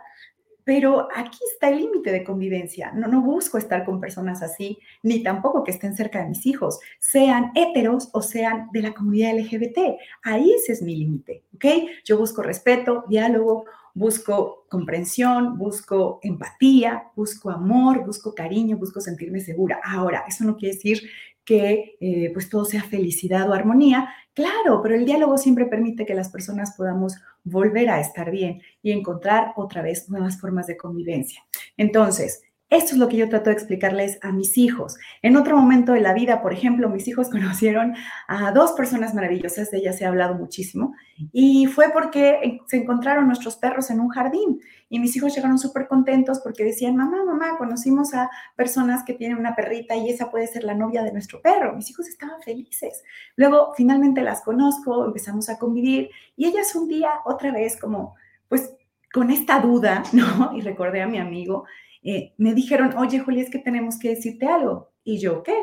pero 0.62 1.08
aquí 1.14 1.38
está 1.54 1.70
el 1.70 1.78
límite 1.78 2.12
de 2.12 2.22
convivencia. 2.22 2.92
No, 2.92 3.08
no 3.08 3.22
busco 3.22 3.56
estar 3.56 3.86
con 3.86 3.98
personas 3.98 4.42
así, 4.42 4.78
ni 5.02 5.22
tampoco 5.22 5.64
que 5.64 5.70
estén 5.70 5.96
cerca 5.96 6.18
de 6.20 6.28
mis 6.28 6.44
hijos, 6.44 6.80
sean 6.98 7.50
heteros 7.54 8.10
o 8.12 8.20
sean 8.20 8.68
de 8.74 8.82
la 8.82 8.92
comunidad 8.92 9.38
LGBT. 9.38 9.96
Ahí 10.22 10.52
ese 10.52 10.72
es 10.72 10.82
mi 10.82 10.94
límite, 10.96 11.44
¿ok? 11.54 11.64
Yo 12.04 12.18
busco 12.18 12.42
respeto, 12.42 13.06
diálogo, 13.08 13.64
busco 13.94 14.66
comprensión, 14.68 15.56
busco 15.56 16.20
empatía, 16.22 17.04
busco 17.16 17.48
amor, 17.48 18.04
busco 18.04 18.34
cariño, 18.34 18.76
busco 18.76 19.00
sentirme 19.00 19.40
segura. 19.40 19.80
Ahora, 19.82 20.24
eso 20.28 20.44
no 20.44 20.58
quiere 20.58 20.74
decir 20.74 21.08
que 21.46 21.96
eh, 22.00 22.30
pues 22.34 22.50
todo 22.50 22.66
sea 22.66 22.82
felicidad 22.82 23.48
o 23.48 23.54
armonía. 23.54 24.10
Claro, 24.34 24.82
pero 24.82 24.96
el 24.96 25.06
diálogo 25.06 25.38
siempre 25.38 25.64
permite 25.64 26.04
que 26.04 26.14
las 26.14 26.28
personas 26.28 26.74
podamos 26.76 27.14
volver 27.44 27.88
a 27.88 28.00
estar 28.00 28.30
bien 28.30 28.60
y 28.82 28.90
encontrar 28.90 29.52
otra 29.56 29.80
vez 29.80 30.10
nuevas 30.10 30.38
formas 30.38 30.66
de 30.66 30.76
convivencia. 30.76 31.42
Entonces, 31.76 32.42
esto 32.68 32.92
es 32.92 32.98
lo 32.98 33.08
que 33.08 33.16
yo 33.16 33.28
trato 33.28 33.50
de 33.50 33.54
explicarles 33.54 34.18
a 34.22 34.32
mis 34.32 34.58
hijos. 34.58 34.96
En 35.22 35.36
otro 35.36 35.56
momento 35.56 35.92
de 35.92 36.00
la 36.00 36.12
vida, 36.12 36.42
por 36.42 36.52
ejemplo, 36.52 36.88
mis 36.88 37.06
hijos 37.06 37.28
conocieron 37.30 37.94
a 38.26 38.50
dos 38.50 38.72
personas 38.72 39.14
maravillosas, 39.14 39.70
de 39.70 39.78
ellas 39.78 40.00
he 40.00 40.04
hablado 40.04 40.34
muchísimo, 40.34 40.94
y 41.32 41.66
fue 41.66 41.90
porque 41.92 42.58
se 42.66 42.78
encontraron 42.78 43.26
nuestros 43.28 43.56
perros 43.56 43.90
en 43.90 44.00
un 44.00 44.08
jardín. 44.08 44.60
Y 44.88 45.00
mis 45.00 45.16
hijos 45.16 45.34
llegaron 45.34 45.58
súper 45.58 45.88
contentos 45.88 46.40
porque 46.40 46.64
decían, 46.64 46.96
mamá, 46.96 47.24
mamá, 47.24 47.56
conocimos 47.58 48.14
a 48.14 48.30
personas 48.54 49.04
que 49.04 49.14
tienen 49.14 49.38
una 49.38 49.56
perrita 49.56 49.96
y 49.96 50.10
esa 50.10 50.30
puede 50.30 50.46
ser 50.46 50.62
la 50.62 50.74
novia 50.74 51.02
de 51.02 51.12
nuestro 51.12 51.40
perro. 51.40 51.74
Mis 51.74 51.90
hijos 51.90 52.08
estaban 52.08 52.40
felices. 52.42 53.02
Luego, 53.36 53.72
finalmente 53.76 54.22
las 54.22 54.42
conozco, 54.42 55.04
empezamos 55.04 55.48
a 55.48 55.58
convivir 55.58 56.10
y 56.36 56.46
ellas 56.46 56.74
un 56.76 56.88
día, 56.88 57.10
otra 57.24 57.50
vez, 57.52 57.76
como, 57.80 58.14
pues, 58.48 58.72
con 59.12 59.30
esta 59.30 59.60
duda, 59.60 60.02
¿no? 60.12 60.52
Y 60.56 60.60
recordé 60.60 61.02
a 61.02 61.08
mi 61.08 61.18
amigo 61.18 61.64
eh, 62.06 62.34
me 62.38 62.54
dijeron, 62.54 62.96
oye, 62.96 63.18
Julia, 63.18 63.42
es 63.42 63.50
que 63.50 63.58
tenemos 63.58 63.98
que 63.98 64.10
decirte 64.10 64.46
algo. 64.46 64.92
Y 65.02 65.18
yo, 65.18 65.42
¿qué? 65.42 65.54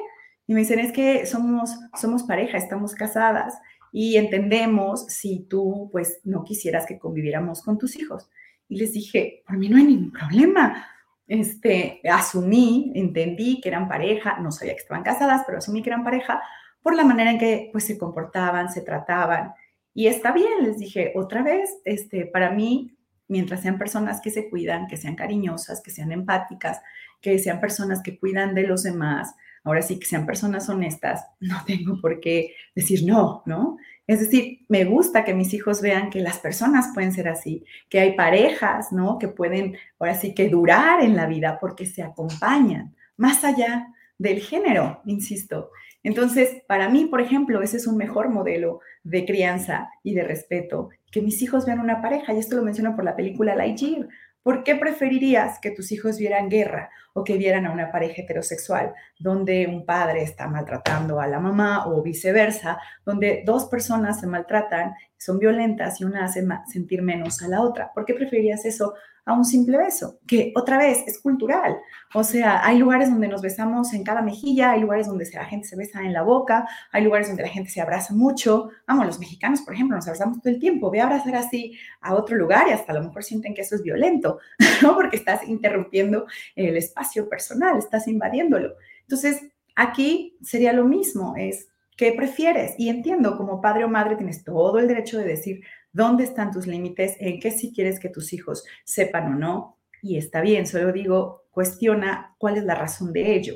Y 0.45 0.53
me 0.53 0.59
dicen, 0.59 0.79
es 0.79 0.91
que 0.91 1.25
somos, 1.25 1.73
somos 1.99 2.23
pareja, 2.23 2.57
estamos 2.57 2.95
casadas 2.95 3.57
y 3.93 4.17
entendemos 4.17 5.05
si 5.07 5.45
tú, 5.49 5.87
pues, 5.93 6.19
no 6.25 6.43
quisieras 6.43 6.85
que 6.85 6.99
conviviéramos 6.99 7.61
con 7.63 7.77
tus 7.77 7.95
hijos. 7.95 8.29
Y 8.67 8.75
les 8.75 8.91
dije, 8.91 9.43
por 9.47 9.57
mí 9.57 9.69
no 9.69 9.77
hay 9.77 9.85
ningún 9.85 10.11
problema. 10.11 10.85
Este, 11.27 12.01
asumí, 12.11 12.91
entendí 12.93 13.61
que 13.61 13.69
eran 13.69 13.87
pareja, 13.87 14.37
no 14.39 14.51
sabía 14.51 14.73
que 14.73 14.81
estaban 14.81 15.03
casadas, 15.03 15.43
pero 15.45 15.59
asumí 15.59 15.81
que 15.81 15.91
eran 15.91 16.03
pareja 16.03 16.41
por 16.81 16.93
la 16.93 17.05
manera 17.05 17.31
en 17.31 17.39
que, 17.39 17.69
pues, 17.71 17.85
se 17.85 17.97
comportaban, 17.97 18.69
se 18.69 18.81
trataban. 18.81 19.53
Y 19.93 20.07
está 20.07 20.33
bien, 20.33 20.63
les 20.63 20.77
dije, 20.77 21.13
otra 21.15 21.41
vez, 21.41 21.69
este, 21.85 22.25
para 22.25 22.49
mí 22.49 22.97
mientras 23.27 23.61
sean 23.61 23.77
personas 23.77 24.21
que 24.21 24.31
se 24.31 24.49
cuidan, 24.49 24.87
que 24.87 24.97
sean 24.97 25.15
cariñosas, 25.15 25.81
que 25.81 25.91
sean 25.91 26.11
empáticas, 26.11 26.81
que 27.21 27.39
sean 27.39 27.59
personas 27.59 28.01
que 28.03 28.19
cuidan 28.19 28.53
de 28.53 28.67
los 28.67 28.83
demás, 28.83 29.33
ahora 29.63 29.81
sí 29.81 29.97
que 29.99 30.05
sean 30.05 30.25
personas 30.25 30.67
honestas, 30.69 31.25
no 31.39 31.63
tengo 31.65 31.99
por 32.01 32.19
qué 32.19 32.55
decir 32.75 33.05
no, 33.05 33.43
¿no? 33.45 33.77
Es 34.05 34.19
decir, 34.19 34.65
me 34.67 34.83
gusta 34.83 35.23
que 35.23 35.33
mis 35.33 35.53
hijos 35.53 35.81
vean 35.81 36.09
que 36.09 36.19
las 36.19 36.37
personas 36.39 36.89
pueden 36.93 37.13
ser 37.13 37.29
así, 37.29 37.63
que 37.87 38.01
hay 38.01 38.15
parejas, 38.17 38.91
¿no? 38.91 39.17
Que 39.17 39.29
pueden, 39.29 39.77
ahora 39.97 40.15
sí 40.15 40.33
que 40.33 40.49
durar 40.49 41.01
en 41.01 41.15
la 41.15 41.25
vida 41.25 41.57
porque 41.61 41.85
se 41.85 42.03
acompañan, 42.03 42.93
más 43.15 43.45
allá 43.45 43.87
del 44.17 44.39
género, 44.39 45.01
insisto. 45.05 45.71
Entonces, 46.03 46.63
para 46.67 46.89
mí, 46.89 47.05
por 47.05 47.21
ejemplo, 47.21 47.61
ese 47.61 47.77
es 47.77 47.87
un 47.87 47.97
mejor 47.97 48.29
modelo 48.29 48.79
de 49.03 49.25
crianza 49.25 49.89
y 50.03 50.13
de 50.13 50.23
respeto, 50.23 50.89
que 51.11 51.21
mis 51.21 51.41
hijos 51.41 51.65
vean 51.65 51.79
una 51.79 52.01
pareja, 52.01 52.33
y 52.33 52.39
esto 52.39 52.55
lo 52.55 52.63
menciono 52.63 52.95
por 52.95 53.05
la 53.05 53.15
película 53.15 53.55
Lightyear. 53.55 54.07
¿Por 54.43 54.65
qué 54.65 54.75
preferirías 54.75 55.59
que 55.59 55.71
tus 55.71 55.93
hijos 55.93 56.17
vieran 56.17 56.49
guerra 56.49 56.89
o 57.13 57.23
que 57.23 57.37
vieran 57.37 57.65
a 57.65 57.71
una 57.71 57.91
pareja 57.93 58.23
heterosexual 58.23 58.93
donde 59.17 59.67
un 59.67 59.85
padre 59.85 60.21
está 60.21 60.49
maltratando 60.49 61.21
a 61.21 61.27
la 61.27 61.39
mamá 61.39 61.87
o 61.87 62.01
viceversa, 62.03 62.77
donde 63.05 63.43
dos 63.45 63.65
personas 63.65 64.19
se 64.19 64.27
maltratan, 64.27 64.95
son 65.17 65.39
violentas 65.39 66.01
y 66.01 66.03
una 66.03 66.25
hace 66.25 66.45
sentir 66.67 67.01
menos 67.01 67.41
a 67.41 67.47
la 67.47 67.61
otra? 67.61 67.93
¿Por 67.93 68.03
qué 68.03 68.15
preferirías 68.15 68.65
eso 68.65 68.95
a 69.25 69.33
un 69.33 69.45
simple 69.45 69.77
beso, 69.77 70.19
que 70.27 70.51
otra 70.55 70.77
vez 70.77 71.03
es 71.07 71.19
cultural. 71.19 71.77
O 72.13 72.23
sea, 72.23 72.65
hay 72.65 72.77
lugares 72.77 73.09
donde 73.09 73.27
nos 73.27 73.41
besamos 73.41 73.93
en 73.93 74.03
cada 74.03 74.21
mejilla, 74.21 74.71
hay 74.71 74.81
lugares 74.81 75.07
donde 75.07 75.27
la 75.33 75.45
gente 75.45 75.67
se 75.67 75.75
besa 75.75 76.01
en 76.01 76.13
la 76.13 76.23
boca, 76.23 76.67
hay 76.91 77.03
lugares 77.03 77.27
donde 77.27 77.43
la 77.43 77.49
gente 77.49 77.69
se 77.69 77.81
abraza 77.81 78.13
mucho. 78.13 78.69
Vamos, 78.87 79.05
los 79.05 79.19
mexicanos, 79.19 79.61
por 79.61 79.73
ejemplo, 79.73 79.95
nos 79.95 80.07
abrazamos 80.07 80.41
todo 80.41 80.53
el 80.53 80.59
tiempo. 80.59 80.91
Ve 80.91 80.99
a 80.99 81.05
abrazar 81.05 81.35
así 81.35 81.77
a 82.01 82.15
otro 82.15 82.35
lugar 82.35 82.67
y 82.67 82.71
hasta 82.71 82.91
a 82.91 82.95
lo 82.95 83.03
mejor 83.03 83.23
sienten 83.23 83.53
que 83.53 83.61
eso 83.61 83.75
es 83.75 83.83
violento, 83.83 84.39
¿no? 84.81 84.95
Porque 84.95 85.17
estás 85.17 85.47
interrumpiendo 85.47 86.25
el 86.55 86.75
espacio 86.75 87.29
personal, 87.29 87.77
estás 87.77 88.07
invadiéndolo. 88.07 88.73
Entonces, 89.01 89.41
aquí 89.75 90.37
sería 90.41 90.73
lo 90.73 90.85
mismo, 90.85 91.35
es 91.37 91.69
¿qué 91.97 92.11
prefieres? 92.11 92.75
Y 92.77 92.89
entiendo, 92.89 93.37
como 93.37 93.61
padre 93.61 93.85
o 93.85 93.87
madre 93.87 94.15
tienes 94.15 94.43
todo 94.43 94.79
el 94.79 94.87
derecho 94.87 95.17
de 95.17 95.25
decir, 95.25 95.61
dónde 95.93 96.25
están 96.25 96.51
tus 96.51 96.67
límites, 96.67 97.15
en 97.19 97.39
qué 97.39 97.51
si 97.51 97.73
quieres 97.73 97.99
que 97.99 98.09
tus 98.09 98.33
hijos 98.33 98.65
sepan 98.83 99.33
o 99.33 99.35
no. 99.37 99.77
Y 100.01 100.17
está 100.17 100.41
bien, 100.41 100.67
solo 100.67 100.91
digo, 100.91 101.45
cuestiona 101.51 102.35
cuál 102.37 102.57
es 102.57 102.65
la 102.65 102.75
razón 102.75 103.13
de 103.13 103.35
ello. 103.35 103.53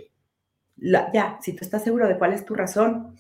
ya, 0.78 1.40
si 1.42 1.54
tú 1.54 1.66
estás 1.66 1.84
seguro 1.84 2.08
de 2.08 2.18
cuál 2.18 2.34
es 2.34 2.46
tu 2.46 2.56
razón, 2.56 3.16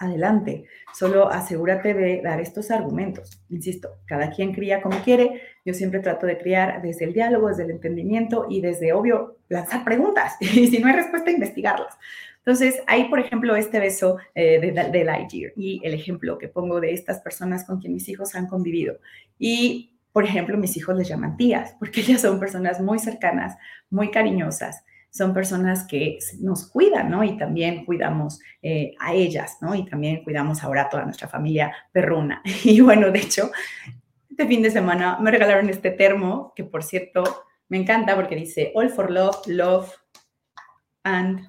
adelante. 0.00 0.64
Solo 0.94 1.28
asegúrate 1.28 1.94
de 1.94 2.22
dar 2.22 2.40
estos 2.40 2.70
argumentos. 2.70 3.42
Insisto, 3.50 4.00
cada 4.06 4.30
quien 4.30 4.52
cría 4.54 4.80
como 4.82 5.02
quiere. 5.02 5.42
Yo 5.64 5.74
siempre 5.74 6.00
trato 6.00 6.26
de 6.26 6.38
criar 6.38 6.80
desde 6.82 7.04
el 7.04 7.12
diálogo, 7.12 7.48
desde 7.48 7.64
el 7.64 7.70
entendimiento 7.70 8.46
y 8.48 8.62
desde, 8.62 8.92
obvio, 8.92 9.36
lanzar 9.48 9.84
preguntas. 9.84 10.36
Y 10.40 10.68
si 10.68 10.78
no 10.78 10.88
hay 10.88 10.94
respuesta, 10.94 11.30
investigarlas. 11.30 11.98
Entonces, 12.44 12.82
hay, 12.86 13.04
por 13.04 13.20
ejemplo, 13.20 13.54
este 13.54 13.78
beso 13.78 14.18
eh, 14.34 14.60
de, 14.60 14.72
de 14.72 15.04
Lightyear 15.04 15.52
y 15.56 15.80
el 15.84 15.94
ejemplo 15.94 16.38
que 16.38 16.48
pongo 16.48 16.80
de 16.80 16.92
estas 16.92 17.20
personas 17.20 17.64
con 17.64 17.80
quien 17.80 17.92
mis 17.92 18.08
hijos 18.08 18.34
han 18.34 18.46
convivido. 18.46 18.98
Y, 19.38 19.98
por 20.12 20.24
ejemplo, 20.24 20.56
mis 20.56 20.76
hijos 20.76 20.96
les 20.96 21.08
llaman 21.08 21.36
tías, 21.36 21.76
porque 21.78 22.00
ellas 22.00 22.22
son 22.22 22.40
personas 22.40 22.80
muy 22.80 22.98
cercanas, 22.98 23.56
muy 23.90 24.10
cariñosas, 24.10 24.84
son 25.10 25.34
personas 25.34 25.86
que 25.86 26.18
nos 26.40 26.68
cuidan, 26.68 27.10
¿no? 27.10 27.24
Y 27.24 27.36
también 27.36 27.84
cuidamos 27.84 28.40
eh, 28.62 28.94
a 29.00 29.12
ellas, 29.12 29.58
¿no? 29.60 29.74
Y 29.74 29.84
también 29.84 30.22
cuidamos 30.22 30.62
ahora 30.62 30.82
a 30.82 30.88
toda 30.88 31.04
nuestra 31.04 31.28
familia 31.28 31.74
perruna. 31.92 32.42
Y 32.64 32.80
bueno, 32.80 33.10
de 33.10 33.18
hecho, 33.18 33.50
este 34.30 34.46
fin 34.46 34.62
de 34.62 34.70
semana 34.70 35.18
me 35.20 35.30
regalaron 35.30 35.68
este 35.68 35.90
termo, 35.90 36.52
que 36.56 36.64
por 36.64 36.82
cierto 36.82 37.44
me 37.68 37.76
encanta 37.76 38.14
porque 38.16 38.36
dice 38.36 38.72
All 38.74 38.90
for 38.90 39.10
Love, 39.10 39.46
Love 39.46 39.92
and 41.04 41.40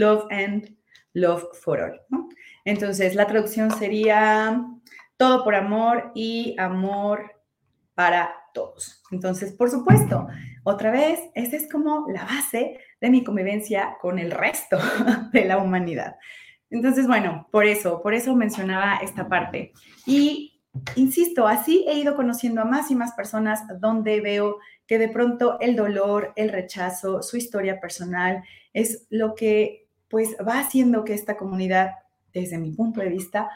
Love 0.00 0.26
and 0.30 0.74
Love 1.12 1.44
for 1.52 1.80
All, 1.80 2.00
¿no? 2.08 2.28
Entonces, 2.64 3.14
la 3.14 3.26
traducción 3.26 3.70
sería 3.70 4.64
todo 5.16 5.44
por 5.44 5.54
amor 5.54 6.12
y 6.14 6.56
amor 6.58 7.32
para 7.94 8.34
todos. 8.54 9.02
Entonces, 9.10 9.52
por 9.52 9.70
supuesto, 9.70 10.26
otra 10.64 10.90
vez, 10.90 11.20
esa 11.34 11.56
es 11.56 11.70
como 11.70 12.06
la 12.08 12.24
base 12.24 12.78
de 13.00 13.10
mi 13.10 13.22
convivencia 13.22 13.96
con 14.00 14.18
el 14.18 14.30
resto 14.30 14.78
de 15.32 15.44
la 15.44 15.58
humanidad. 15.58 16.16
Entonces, 16.70 17.06
bueno, 17.06 17.48
por 17.50 17.66
eso, 17.66 18.00
por 18.00 18.14
eso 18.14 18.34
mencionaba 18.34 18.96
esta 19.02 19.28
parte. 19.28 19.72
Y 20.06 20.62
insisto, 20.96 21.46
así 21.46 21.84
he 21.88 21.94
ido 21.94 22.14
conociendo 22.14 22.62
a 22.62 22.64
más 22.64 22.90
y 22.90 22.94
más 22.94 23.12
personas 23.12 23.62
donde 23.80 24.20
veo 24.20 24.58
que 24.86 24.98
de 24.98 25.08
pronto 25.08 25.58
el 25.60 25.76
dolor, 25.76 26.32
el 26.36 26.50
rechazo, 26.50 27.22
su 27.22 27.36
historia 27.36 27.80
personal 27.80 28.42
es 28.72 29.06
lo 29.10 29.34
que 29.34 29.88
pues 30.10 30.36
va 30.46 30.58
haciendo 30.58 31.04
que 31.04 31.14
esta 31.14 31.36
comunidad, 31.36 31.92
desde 32.34 32.58
mi 32.58 32.72
punto 32.72 33.00
de 33.00 33.08
vista, 33.08 33.48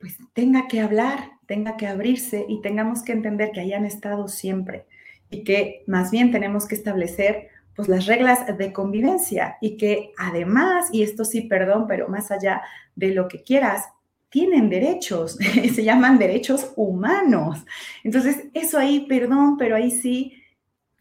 pues 0.00 0.16
tenga 0.32 0.66
que 0.66 0.80
hablar, 0.80 1.32
tenga 1.46 1.76
que 1.76 1.86
abrirse 1.86 2.44
y 2.48 2.60
tengamos 2.62 3.02
que 3.02 3.12
entender 3.12 3.52
que 3.52 3.60
hayan 3.60 3.84
estado 3.84 4.26
siempre 4.28 4.86
y 5.30 5.44
que 5.44 5.84
más 5.86 6.10
bien 6.10 6.32
tenemos 6.32 6.66
que 6.66 6.74
establecer 6.74 7.48
pues 7.74 7.88
las 7.88 8.06
reglas 8.06 8.56
de 8.56 8.72
convivencia 8.72 9.58
y 9.60 9.76
que 9.76 10.12
además, 10.16 10.88
y 10.92 11.02
esto 11.02 11.24
sí, 11.24 11.42
perdón, 11.42 11.86
pero 11.86 12.08
más 12.08 12.30
allá 12.30 12.62
de 12.94 13.08
lo 13.08 13.28
que 13.28 13.42
quieras, 13.42 13.84
tienen 14.30 14.70
derechos, 14.70 15.36
se 15.74 15.84
llaman 15.84 16.18
derechos 16.18 16.72
humanos. 16.76 17.64
Entonces, 18.02 18.44
eso 18.54 18.78
ahí, 18.78 19.06
perdón, 19.06 19.58
pero 19.58 19.76
ahí 19.76 19.90
sí 19.90 20.42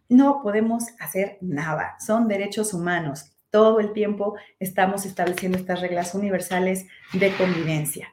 no 0.09 0.41
podemos 0.41 0.83
hacer 0.99 1.37
nada. 1.39 1.95
Son 2.05 2.27
derechos 2.27 2.73
humanos. 2.73 3.34
Todo 3.49 3.79
el 3.79 3.93
tiempo 3.93 4.35
estamos 4.59 5.05
estableciendo 5.05 5.57
estas 5.57 5.81
reglas 5.81 6.13
universales 6.15 6.87
de 7.13 7.31
convivencia. 7.35 8.11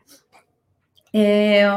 Eh, 1.12 1.68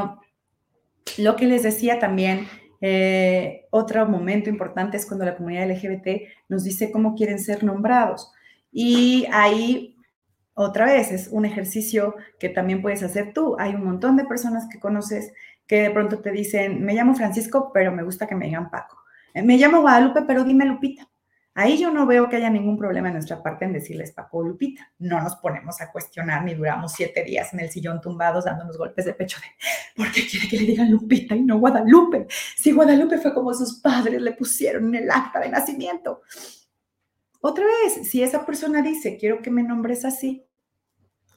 lo 1.17 1.35
que 1.35 1.45
les 1.45 1.63
decía 1.63 1.99
también, 1.99 2.47
eh, 2.81 3.65
otro 3.71 4.05
momento 4.07 4.49
importante 4.49 4.97
es 4.97 5.05
cuando 5.05 5.25
la 5.25 5.35
comunidad 5.35 5.69
LGBT 5.69 6.27
nos 6.49 6.63
dice 6.63 6.91
cómo 6.91 7.15
quieren 7.15 7.39
ser 7.39 7.63
nombrados. 7.63 8.31
Y 8.71 9.25
ahí, 9.31 9.95
otra 10.53 10.85
vez, 10.85 11.11
es 11.11 11.29
un 11.31 11.45
ejercicio 11.45 12.15
que 12.39 12.49
también 12.49 12.81
puedes 12.81 13.03
hacer 13.03 13.33
tú. 13.33 13.55
Hay 13.59 13.73
un 13.75 13.85
montón 13.85 14.17
de 14.17 14.25
personas 14.25 14.67
que 14.69 14.79
conoces 14.79 15.33
que 15.67 15.81
de 15.81 15.91
pronto 15.91 16.19
te 16.19 16.31
dicen, 16.31 16.83
me 16.83 16.93
llamo 16.93 17.15
Francisco, 17.15 17.71
pero 17.73 17.91
me 17.91 18.03
gusta 18.03 18.27
que 18.27 18.35
me 18.35 18.45
digan 18.45 18.69
Paco. 18.69 18.97
Eh, 19.33 19.41
me 19.41 19.57
llamo 19.57 19.81
Guadalupe, 19.81 20.23
pero 20.27 20.43
dime 20.43 20.65
Lupita. 20.65 21.09
Ahí 21.57 21.77
yo 21.77 21.89
no 21.89 22.05
veo 22.05 22.27
que 22.27 22.35
haya 22.35 22.49
ningún 22.49 22.77
problema 22.77 23.07
en 23.07 23.13
nuestra 23.13 23.41
parte 23.41 23.63
en 23.63 23.71
decirles 23.71 24.11
Paco 24.11 24.43
Lupita. 24.43 24.91
No 24.99 25.21
nos 25.21 25.37
ponemos 25.37 25.79
a 25.79 25.89
cuestionar 25.89 26.43
ni 26.43 26.53
duramos 26.53 26.91
siete 26.91 27.23
días 27.23 27.53
en 27.53 27.61
el 27.61 27.69
sillón 27.69 28.01
tumbados 28.01 28.43
dándonos 28.43 28.77
golpes 28.77 29.05
de 29.05 29.13
pecho 29.13 29.39
de 29.39 29.47
¿por 29.95 30.11
qué 30.11 30.27
quiere 30.27 30.49
que 30.49 30.57
le 30.57 30.65
digan 30.65 30.91
Lupita 30.91 31.33
y 31.33 31.43
no 31.43 31.57
Guadalupe? 31.57 32.27
Si 32.57 32.73
Guadalupe 32.73 33.19
fue 33.19 33.33
como 33.33 33.53
sus 33.53 33.79
padres 33.79 34.21
le 34.21 34.33
pusieron 34.33 34.93
en 34.93 35.03
el 35.03 35.09
acta 35.09 35.39
de 35.39 35.47
nacimiento. 35.47 36.23
Otra 37.39 37.63
vez, 37.63 38.05
si 38.05 38.21
esa 38.21 38.45
persona 38.45 38.81
dice 38.81 39.15
quiero 39.17 39.41
que 39.41 39.49
me 39.49 39.63
nombres 39.63 40.03
así, 40.03 40.45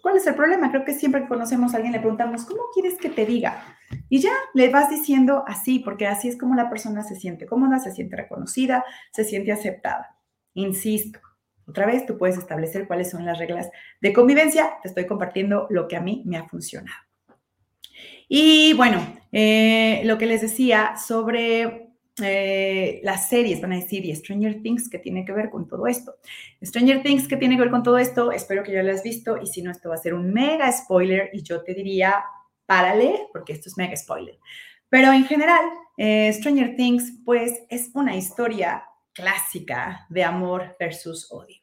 ¿cuál 0.02 0.16
es 0.16 0.26
el 0.26 0.34
problema? 0.34 0.72
Creo 0.72 0.84
que 0.84 0.94
siempre 0.94 1.22
que 1.22 1.28
conocemos 1.28 1.74
a 1.74 1.76
alguien 1.76 1.92
le 1.92 2.00
preguntamos 2.00 2.44
¿cómo 2.44 2.62
quieres 2.74 2.98
que 2.98 3.08
te 3.08 3.24
diga? 3.24 3.77
Y 4.08 4.20
ya 4.20 4.32
le 4.54 4.68
vas 4.68 4.90
diciendo 4.90 5.44
así, 5.46 5.78
porque 5.78 6.06
así 6.06 6.28
es 6.28 6.36
como 6.36 6.54
la 6.54 6.70
persona 6.70 7.02
se 7.02 7.16
siente 7.16 7.46
cómoda, 7.46 7.78
se 7.78 7.92
siente 7.92 8.16
reconocida, 8.16 8.84
se 9.12 9.24
siente 9.24 9.52
aceptada. 9.52 10.16
Insisto, 10.54 11.20
otra 11.66 11.86
vez 11.86 12.06
tú 12.06 12.16
puedes 12.16 12.38
establecer 12.38 12.86
cuáles 12.86 13.10
son 13.10 13.24
las 13.24 13.38
reglas 13.38 13.70
de 14.00 14.12
convivencia. 14.12 14.78
Te 14.82 14.88
estoy 14.88 15.06
compartiendo 15.06 15.66
lo 15.70 15.86
que 15.86 15.96
a 15.96 16.00
mí 16.00 16.22
me 16.24 16.38
ha 16.38 16.48
funcionado. 16.48 16.98
Y 18.28 18.72
bueno, 18.74 19.00
eh, 19.32 20.02
lo 20.04 20.18
que 20.18 20.26
les 20.26 20.40
decía 20.40 20.96
sobre 20.96 21.88
eh, 22.22 23.00
las 23.02 23.28
series, 23.28 23.60
van 23.60 23.72
a 23.72 23.76
decir, 23.76 24.04
y 24.04 24.14
Stranger 24.14 24.62
Things, 24.62 24.88
que 24.88 24.98
tiene 24.98 25.24
que 25.24 25.32
ver 25.32 25.50
con 25.50 25.68
todo 25.68 25.86
esto. 25.86 26.16
Stranger 26.62 27.02
Things, 27.02 27.28
que 27.28 27.36
tiene 27.36 27.56
que 27.56 27.62
ver 27.62 27.70
con 27.70 27.82
todo 27.82 27.98
esto, 27.98 28.32
espero 28.32 28.62
que 28.62 28.72
ya 28.72 28.82
lo 28.82 28.92
has 28.92 29.02
visto, 29.02 29.38
y 29.40 29.46
si 29.46 29.62
no, 29.62 29.70
esto 29.70 29.88
va 29.88 29.94
a 29.94 29.98
ser 29.98 30.14
un 30.14 30.32
mega 30.32 30.70
spoiler, 30.72 31.30
y 31.32 31.42
yo 31.42 31.62
te 31.62 31.74
diría, 31.74 32.24
leer, 32.94 33.20
porque 33.32 33.52
esto 33.52 33.68
es 33.68 33.76
mega 33.76 33.96
spoiler. 33.96 34.38
Pero 34.88 35.12
en 35.12 35.24
general, 35.24 35.60
eh, 35.96 36.32
Stranger 36.32 36.76
Things, 36.76 37.20
pues 37.24 37.62
es 37.68 37.90
una 37.94 38.16
historia 38.16 38.84
clásica 39.12 40.06
de 40.08 40.24
amor 40.24 40.76
versus 40.78 41.30
odio. 41.30 41.56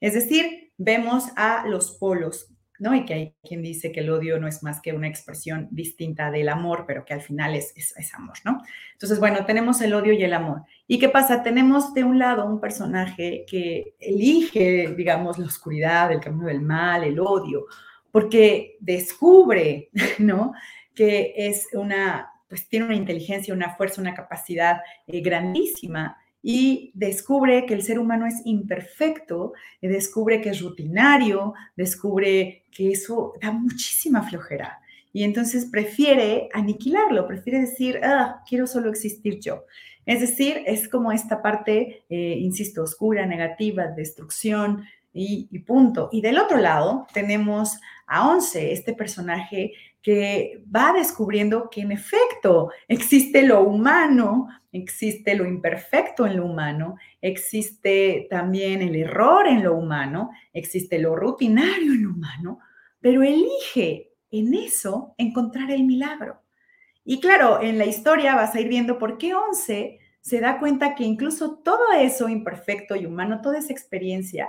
Es 0.00 0.14
decir, 0.14 0.72
vemos 0.78 1.26
a 1.36 1.64
los 1.66 1.92
polos, 1.92 2.48
¿no? 2.78 2.94
Y 2.94 3.04
que 3.04 3.14
hay 3.14 3.36
quien 3.46 3.62
dice 3.62 3.92
que 3.92 4.00
el 4.00 4.10
odio 4.10 4.40
no 4.40 4.48
es 4.48 4.64
más 4.64 4.80
que 4.80 4.92
una 4.92 5.06
expresión 5.06 5.68
distinta 5.70 6.32
del 6.32 6.48
amor, 6.48 6.84
pero 6.86 7.04
que 7.04 7.14
al 7.14 7.20
final 7.20 7.54
es, 7.54 7.72
es, 7.76 7.94
es 7.96 8.12
amor, 8.14 8.36
¿no? 8.44 8.60
Entonces, 8.94 9.20
bueno, 9.20 9.44
tenemos 9.44 9.80
el 9.80 9.94
odio 9.94 10.12
y 10.12 10.24
el 10.24 10.32
amor. 10.32 10.62
¿Y 10.88 10.98
qué 10.98 11.08
pasa? 11.08 11.44
Tenemos 11.44 11.94
de 11.94 12.02
un 12.02 12.18
lado 12.18 12.46
un 12.46 12.60
personaje 12.60 13.44
que 13.46 13.94
elige, 14.00 14.92
digamos, 14.96 15.38
la 15.38 15.46
oscuridad, 15.46 16.10
el 16.10 16.20
camino 16.20 16.46
del 16.46 16.62
mal, 16.62 17.04
el 17.04 17.20
odio, 17.20 17.66
porque 18.12 18.76
descubre, 18.78 19.90
¿no? 20.18 20.52
Que 20.94 21.34
es 21.36 21.66
una, 21.72 22.30
pues 22.48 22.68
tiene 22.68 22.86
una 22.86 22.94
inteligencia, 22.94 23.54
una 23.54 23.74
fuerza, 23.74 24.00
una 24.00 24.14
capacidad 24.14 24.76
eh, 25.08 25.20
grandísima 25.20 26.16
y 26.42 26.90
descubre 26.94 27.66
que 27.66 27.74
el 27.74 27.82
ser 27.82 27.98
humano 27.98 28.26
es 28.26 28.42
imperfecto, 28.44 29.52
descubre 29.80 30.40
que 30.40 30.50
es 30.50 30.60
rutinario, 30.60 31.54
descubre 31.76 32.64
que 32.70 32.90
eso 32.90 33.34
da 33.40 33.52
muchísima 33.52 34.22
flojera. 34.28 34.80
Y 35.12 35.24
entonces 35.24 35.66
prefiere 35.66 36.48
aniquilarlo, 36.52 37.28
prefiere 37.28 37.60
decir, 37.60 38.00
ah, 38.02 38.42
quiero 38.48 38.66
solo 38.66 38.90
existir 38.90 39.38
yo. 39.38 39.66
Es 40.04 40.20
decir, 40.20 40.62
es 40.66 40.88
como 40.88 41.12
esta 41.12 41.42
parte, 41.42 42.04
eh, 42.08 42.36
insisto, 42.40 42.82
oscura, 42.82 43.24
negativa, 43.24 43.86
destrucción, 43.86 44.84
y, 45.12 45.58
punto. 45.60 46.08
Y 46.12 46.20
del 46.20 46.38
otro 46.38 46.58
lado 46.58 47.06
tenemos 47.12 47.78
a 48.06 48.28
Once, 48.28 48.72
este 48.72 48.94
personaje 48.94 49.72
que 50.00 50.62
va 50.74 50.92
descubriendo 50.92 51.70
que 51.70 51.82
en 51.82 51.92
efecto 51.92 52.70
existe 52.88 53.42
lo 53.42 53.62
humano, 53.62 54.48
existe 54.72 55.34
lo 55.34 55.46
imperfecto 55.46 56.26
en 56.26 56.38
lo 56.38 56.46
humano, 56.46 56.96
existe 57.20 58.26
también 58.28 58.82
el 58.82 58.96
error 58.96 59.46
en 59.46 59.62
lo 59.62 59.76
humano, 59.76 60.30
existe 60.52 60.98
lo 60.98 61.14
rutinario 61.14 61.92
en 61.92 62.04
lo 62.04 62.10
humano, 62.10 62.58
pero 63.00 63.22
elige 63.22 64.10
en 64.30 64.54
eso 64.54 65.14
encontrar 65.18 65.70
el 65.70 65.84
milagro. 65.84 66.40
Y 67.04 67.20
claro, 67.20 67.60
en 67.60 67.78
la 67.78 67.84
historia 67.84 68.34
vas 68.34 68.54
a 68.54 68.60
ir 68.60 68.68
viendo 68.68 68.98
por 68.98 69.18
qué 69.18 69.34
Once 69.34 69.98
se 70.20 70.40
da 70.40 70.58
cuenta 70.58 70.94
que 70.94 71.04
incluso 71.04 71.58
todo 71.58 71.92
eso 71.98 72.28
imperfecto 72.28 72.94
y 72.96 73.06
humano, 73.06 73.40
toda 73.42 73.58
esa 73.58 73.72
experiencia, 73.72 74.48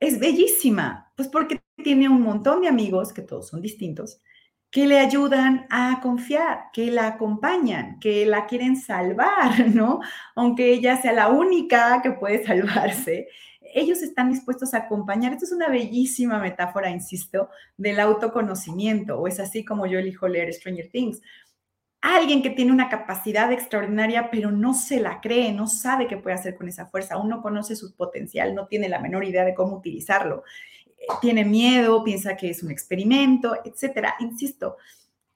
es 0.00 0.18
bellísima, 0.18 1.12
pues 1.14 1.28
porque 1.28 1.60
tiene 1.76 2.08
un 2.08 2.22
montón 2.22 2.62
de 2.62 2.68
amigos, 2.68 3.12
que 3.12 3.22
todos 3.22 3.48
son 3.48 3.60
distintos, 3.60 4.20
que 4.70 4.86
le 4.86 4.98
ayudan 4.98 5.66
a 5.68 6.00
confiar, 6.00 6.70
que 6.72 6.90
la 6.90 7.08
acompañan, 7.08 7.98
que 8.00 8.24
la 8.24 8.46
quieren 8.46 8.76
salvar, 8.76 9.68
¿no? 9.74 10.00
Aunque 10.34 10.72
ella 10.72 11.00
sea 11.00 11.12
la 11.12 11.28
única 11.28 12.00
que 12.02 12.12
puede 12.12 12.44
salvarse, 12.46 13.28
ellos 13.74 14.02
están 14.02 14.30
dispuestos 14.30 14.74
a 14.74 14.78
acompañar. 14.78 15.32
Esto 15.32 15.44
es 15.44 15.52
una 15.52 15.68
bellísima 15.68 16.38
metáfora, 16.38 16.90
insisto, 16.90 17.50
del 17.76 18.00
autoconocimiento, 18.00 19.18
o 19.18 19.28
es 19.28 19.38
así 19.38 19.64
como 19.64 19.86
yo 19.86 19.98
elijo 19.98 20.26
leer 20.26 20.52
Stranger 20.52 20.88
Things. 20.90 21.20
Alguien 22.00 22.42
que 22.42 22.50
tiene 22.50 22.72
una 22.72 22.88
capacidad 22.88 23.52
extraordinaria, 23.52 24.30
pero 24.30 24.50
no 24.50 24.74
se 24.74 25.00
la 25.00 25.20
cree, 25.20 25.52
no 25.52 25.66
sabe 25.66 26.06
qué 26.06 26.16
puede 26.16 26.36
hacer 26.36 26.56
con 26.56 26.68
esa 26.68 26.86
fuerza, 26.86 27.14
aún 27.14 27.28
no 27.28 27.42
conoce 27.42 27.76
su 27.76 27.94
potencial, 27.94 28.54
no 28.54 28.66
tiene 28.66 28.88
la 28.88 29.00
menor 29.00 29.24
idea 29.24 29.44
de 29.44 29.54
cómo 29.54 29.76
utilizarlo, 29.76 30.44
eh, 30.86 31.06
tiene 31.20 31.44
miedo, 31.44 32.02
piensa 32.02 32.36
que 32.36 32.50
es 32.50 32.62
un 32.62 32.70
experimento, 32.70 33.56
etcétera. 33.64 34.14
Insisto, 34.20 34.76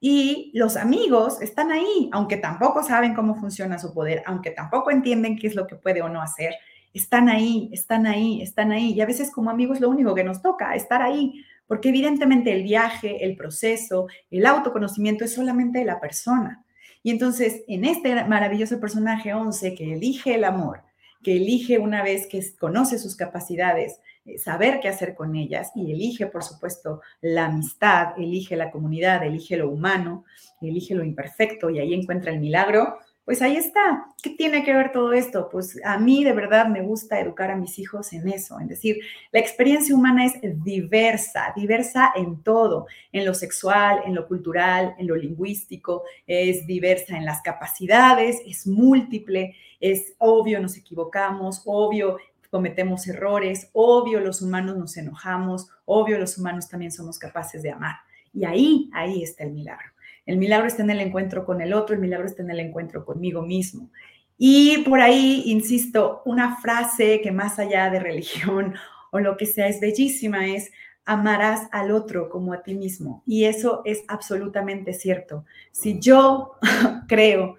y 0.06 0.50
los 0.52 0.76
amigos 0.76 1.40
están 1.40 1.72
ahí, 1.72 2.10
aunque 2.12 2.36
tampoco 2.36 2.82
saben 2.82 3.14
cómo 3.14 3.36
funciona 3.36 3.78
su 3.78 3.94
poder, 3.94 4.22
aunque 4.26 4.50
tampoco 4.50 4.90
entienden 4.90 5.38
qué 5.38 5.46
es 5.46 5.54
lo 5.54 5.66
que 5.66 5.76
puede 5.76 6.02
o 6.02 6.10
no 6.10 6.20
hacer, 6.20 6.54
están 6.92 7.30
ahí, 7.30 7.70
están 7.72 8.06
ahí, 8.06 8.42
están 8.42 8.70
ahí. 8.70 8.92
Y 8.92 9.00
a 9.00 9.06
veces 9.06 9.30
como 9.30 9.48
amigos 9.48 9.80
lo 9.80 9.88
único 9.88 10.14
que 10.14 10.22
nos 10.22 10.42
toca, 10.42 10.74
estar 10.74 11.00
ahí, 11.00 11.42
porque 11.66 11.88
evidentemente 11.88 12.52
el 12.52 12.62
viaje, 12.62 13.24
el 13.24 13.36
proceso, 13.36 14.06
el 14.30 14.46
autoconocimiento 14.46 15.24
es 15.24 15.34
solamente 15.34 15.78
de 15.78 15.84
la 15.84 16.00
persona. 16.00 16.64
Y 17.02 17.10
entonces, 17.10 17.62
en 17.68 17.84
este 17.84 18.24
maravilloso 18.24 18.80
personaje 18.80 19.34
11 19.34 19.74
que 19.74 19.92
elige 19.92 20.34
el 20.34 20.44
amor, 20.44 20.82
que 21.22 21.36
elige 21.36 21.78
una 21.78 22.02
vez 22.02 22.26
que 22.26 22.42
conoce 22.58 22.98
sus 22.98 23.16
capacidades, 23.16 24.00
eh, 24.24 24.38
saber 24.38 24.80
qué 24.80 24.88
hacer 24.88 25.14
con 25.14 25.34
ellas 25.36 25.70
y 25.74 25.92
elige, 25.92 26.26
por 26.26 26.44
supuesto, 26.44 27.02
la 27.20 27.46
amistad, 27.46 28.18
elige 28.18 28.56
la 28.56 28.70
comunidad, 28.70 29.24
elige 29.24 29.56
lo 29.56 29.68
humano, 29.70 30.24
elige 30.60 30.94
lo 30.94 31.04
imperfecto 31.04 31.70
y 31.70 31.78
ahí 31.78 31.92
encuentra 31.92 32.32
el 32.32 32.40
milagro, 32.40 32.98
pues 33.24 33.40
ahí 33.40 33.56
está. 33.56 34.06
¿Qué 34.22 34.30
tiene 34.30 34.64
que 34.64 34.74
ver 34.74 34.92
todo 34.92 35.12
esto? 35.12 35.48
Pues 35.50 35.80
a 35.84 35.98
mí 35.98 36.24
de 36.24 36.32
verdad 36.32 36.66
me 36.66 36.82
gusta 36.82 37.18
educar 37.18 37.50
a 37.50 37.56
mis 37.56 37.78
hijos 37.78 38.12
en 38.12 38.28
eso, 38.28 38.60
en 38.60 38.68
decir, 38.68 38.98
la 39.32 39.40
experiencia 39.40 39.94
humana 39.94 40.26
es 40.26 40.34
diversa, 40.62 41.52
diversa 41.56 42.12
en 42.14 42.42
todo, 42.42 42.86
en 43.12 43.24
lo 43.24 43.32
sexual, 43.32 44.02
en 44.04 44.14
lo 44.14 44.28
cultural, 44.28 44.94
en 44.98 45.06
lo 45.06 45.16
lingüístico, 45.16 46.04
es 46.26 46.66
diversa 46.66 47.16
en 47.16 47.24
las 47.24 47.40
capacidades, 47.40 48.42
es 48.46 48.66
múltiple, 48.66 49.54
es 49.80 50.14
obvio 50.18 50.60
nos 50.60 50.76
equivocamos, 50.76 51.62
obvio 51.64 52.18
cometemos 52.50 53.08
errores, 53.08 53.70
obvio 53.72 54.20
los 54.20 54.42
humanos 54.42 54.76
nos 54.76 54.96
enojamos, 54.96 55.70
obvio 55.86 56.18
los 56.18 56.38
humanos 56.38 56.68
también 56.68 56.92
somos 56.92 57.18
capaces 57.18 57.62
de 57.62 57.70
amar. 57.70 57.96
Y 58.32 58.44
ahí, 58.44 58.90
ahí 58.92 59.22
está 59.22 59.44
el 59.44 59.52
milagro. 59.52 59.93
El 60.26 60.38
milagro 60.38 60.66
está 60.66 60.82
en 60.82 60.90
el 60.90 61.00
encuentro 61.00 61.44
con 61.44 61.60
el 61.60 61.72
otro, 61.72 61.94
el 61.94 62.00
milagro 62.00 62.26
está 62.26 62.42
en 62.42 62.50
el 62.50 62.60
encuentro 62.60 63.04
conmigo 63.04 63.42
mismo. 63.42 63.90
Y 64.36 64.78
por 64.78 65.00
ahí, 65.00 65.42
insisto, 65.46 66.22
una 66.24 66.56
frase 66.56 67.20
que 67.22 67.30
más 67.30 67.58
allá 67.58 67.90
de 67.90 68.00
religión 68.00 68.74
o 69.10 69.20
lo 69.20 69.36
que 69.36 69.46
sea 69.46 69.68
es 69.68 69.80
bellísima 69.80 70.48
es, 70.48 70.70
amarás 71.04 71.68
al 71.70 71.90
otro 71.90 72.28
como 72.30 72.52
a 72.52 72.62
ti 72.62 72.74
mismo. 72.74 73.22
Y 73.26 73.44
eso 73.44 73.82
es 73.84 74.04
absolutamente 74.08 74.92
cierto. 74.92 75.44
Si 75.70 76.00
yo 76.00 76.52
creo 77.08 77.56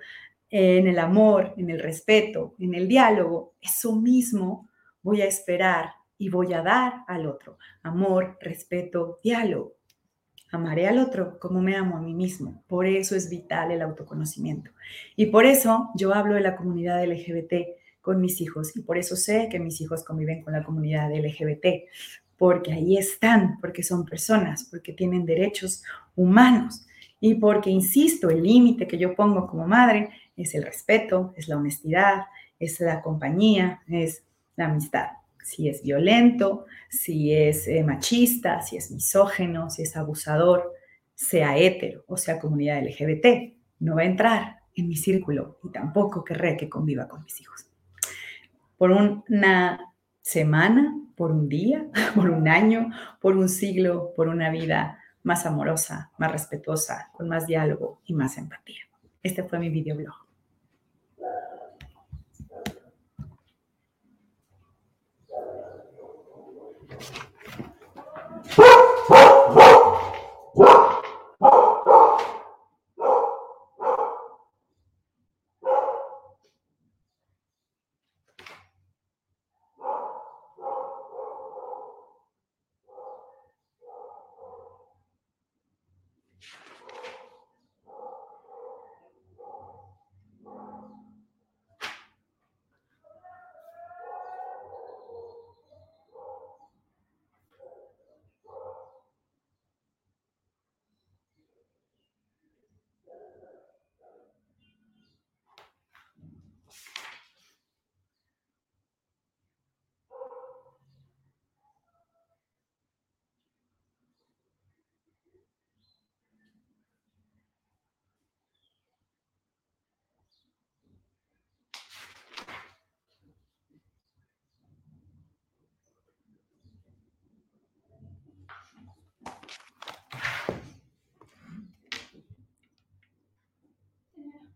en 0.50 0.88
el 0.88 1.00
amor, 1.00 1.54
en 1.58 1.70
el 1.70 1.80
respeto, 1.80 2.56
en 2.60 2.74
el 2.74 2.88
diálogo, 2.88 3.54
eso 3.62 3.96
mismo 3.96 4.68
voy 5.02 5.22
a 5.22 5.26
esperar 5.26 5.92
y 6.18 6.30
voy 6.30 6.54
a 6.54 6.62
dar 6.62 7.04
al 7.08 7.28
otro. 7.28 7.58
Amor, 7.84 8.38
respeto, 8.42 9.20
diálogo. 9.24 9.74
Amaré 10.56 10.88
al 10.88 11.00
otro 11.00 11.40
como 11.40 11.62
me 11.62 11.76
amo 11.76 11.98
a 11.98 12.02
mí 12.02 12.14
mismo. 12.14 12.64
Por 12.68 12.86
eso 12.86 13.16
es 13.16 13.30
vital 13.30 13.72
el 13.72 13.82
autoconocimiento. 13.82 14.72
Y 15.16 15.28
por 15.28 15.46
eso 15.46 15.90
yo 15.96 16.14
hablo 16.14 16.36
de 16.36 16.42
la 16.42 16.56
comunidad 16.56 17.04
LGBT 17.06 17.54
con 18.02 18.22
mis 18.22 18.40
hijos 18.42 18.76
y 18.76 18.82
por 18.82 18.98
eso 18.98 19.16
sé 19.16 19.50
que 19.50 19.60
mis 19.60 19.82
hijos 19.82 20.04
conviven 20.04 20.44
con 20.44 20.54
la 20.54 20.64
comunidad 20.64 21.12
LGBT, 21.12 21.90
porque 22.38 22.72
ahí 22.72 22.98
están, 22.98 23.60
porque 23.60 23.82
son 23.84 24.06
personas, 24.06 24.68
porque 24.70 24.94
tienen 24.94 25.26
derechos 25.26 25.84
humanos 26.16 26.86
y 27.20 27.36
porque, 27.36 27.70
insisto, 27.70 28.30
el 28.30 28.44
límite 28.44 28.88
que 28.88 28.98
yo 28.98 29.16
pongo 29.16 29.48
como 29.48 29.68
madre 29.68 30.10
es 30.38 30.54
el 30.54 30.64
respeto, 30.64 31.34
es 31.36 31.48
la 31.48 31.58
honestidad, 31.58 32.26
es 32.60 32.80
la 32.80 33.02
compañía, 33.02 33.82
es 33.88 34.24
la 34.56 34.66
amistad 34.66 35.25
si 35.46 35.70
es 35.70 35.84
violento, 35.84 36.66
si 36.90 37.32
es 37.32 37.68
eh, 37.68 37.84
machista, 37.84 38.62
si 38.62 38.78
es 38.78 38.90
misógeno, 38.90 39.70
si 39.70 39.84
es 39.84 39.96
abusador, 39.96 40.74
sea 41.14 41.56
hetero 41.58 42.04
o 42.08 42.18
sea 42.18 42.40
comunidad 42.40 42.84
LGBT, 42.84 43.54
no 43.80 43.96
va 43.96 44.02
a 44.02 44.06
entrar 44.06 44.58
en 44.74 44.88
mi 44.88 44.96
círculo 44.96 45.60
y 45.64 45.72
tampoco 45.72 46.24
querré 46.24 46.58
que 46.58 46.68
conviva 46.68 47.08
con 47.08 47.24
mis 47.24 47.40
hijos. 47.40 47.68
Por 48.76 48.92
una 48.92 49.94
semana, 50.22 51.00
por 51.16 51.32
un 51.32 51.48
día, 51.48 51.86
por 52.16 52.32
un 52.32 52.48
año, 52.48 52.90
por 53.22 53.38
un 53.38 53.48
siglo, 53.48 54.14
por 54.16 54.28
una 54.28 54.50
vida 54.50 55.00
más 55.22 55.46
amorosa, 55.46 56.12
más 56.18 56.32
respetuosa, 56.32 57.12
con 57.14 57.30
más 57.30 57.46
diálogo 57.46 58.02
y 58.06 58.14
más 58.14 58.38
empatía. 58.40 58.82
Este 59.22 59.44
fue 59.44 59.60
mi 59.60 59.70
videoblog. 59.70 60.25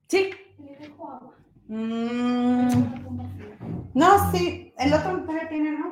Sí. 0.10 0.32
Mm. 1.68 2.70
No, 3.94 4.32
sí. 4.32 4.74
El 4.78 4.94
otro 4.94 5.24
tiene, 5.50 5.72
¿no? 5.78 5.89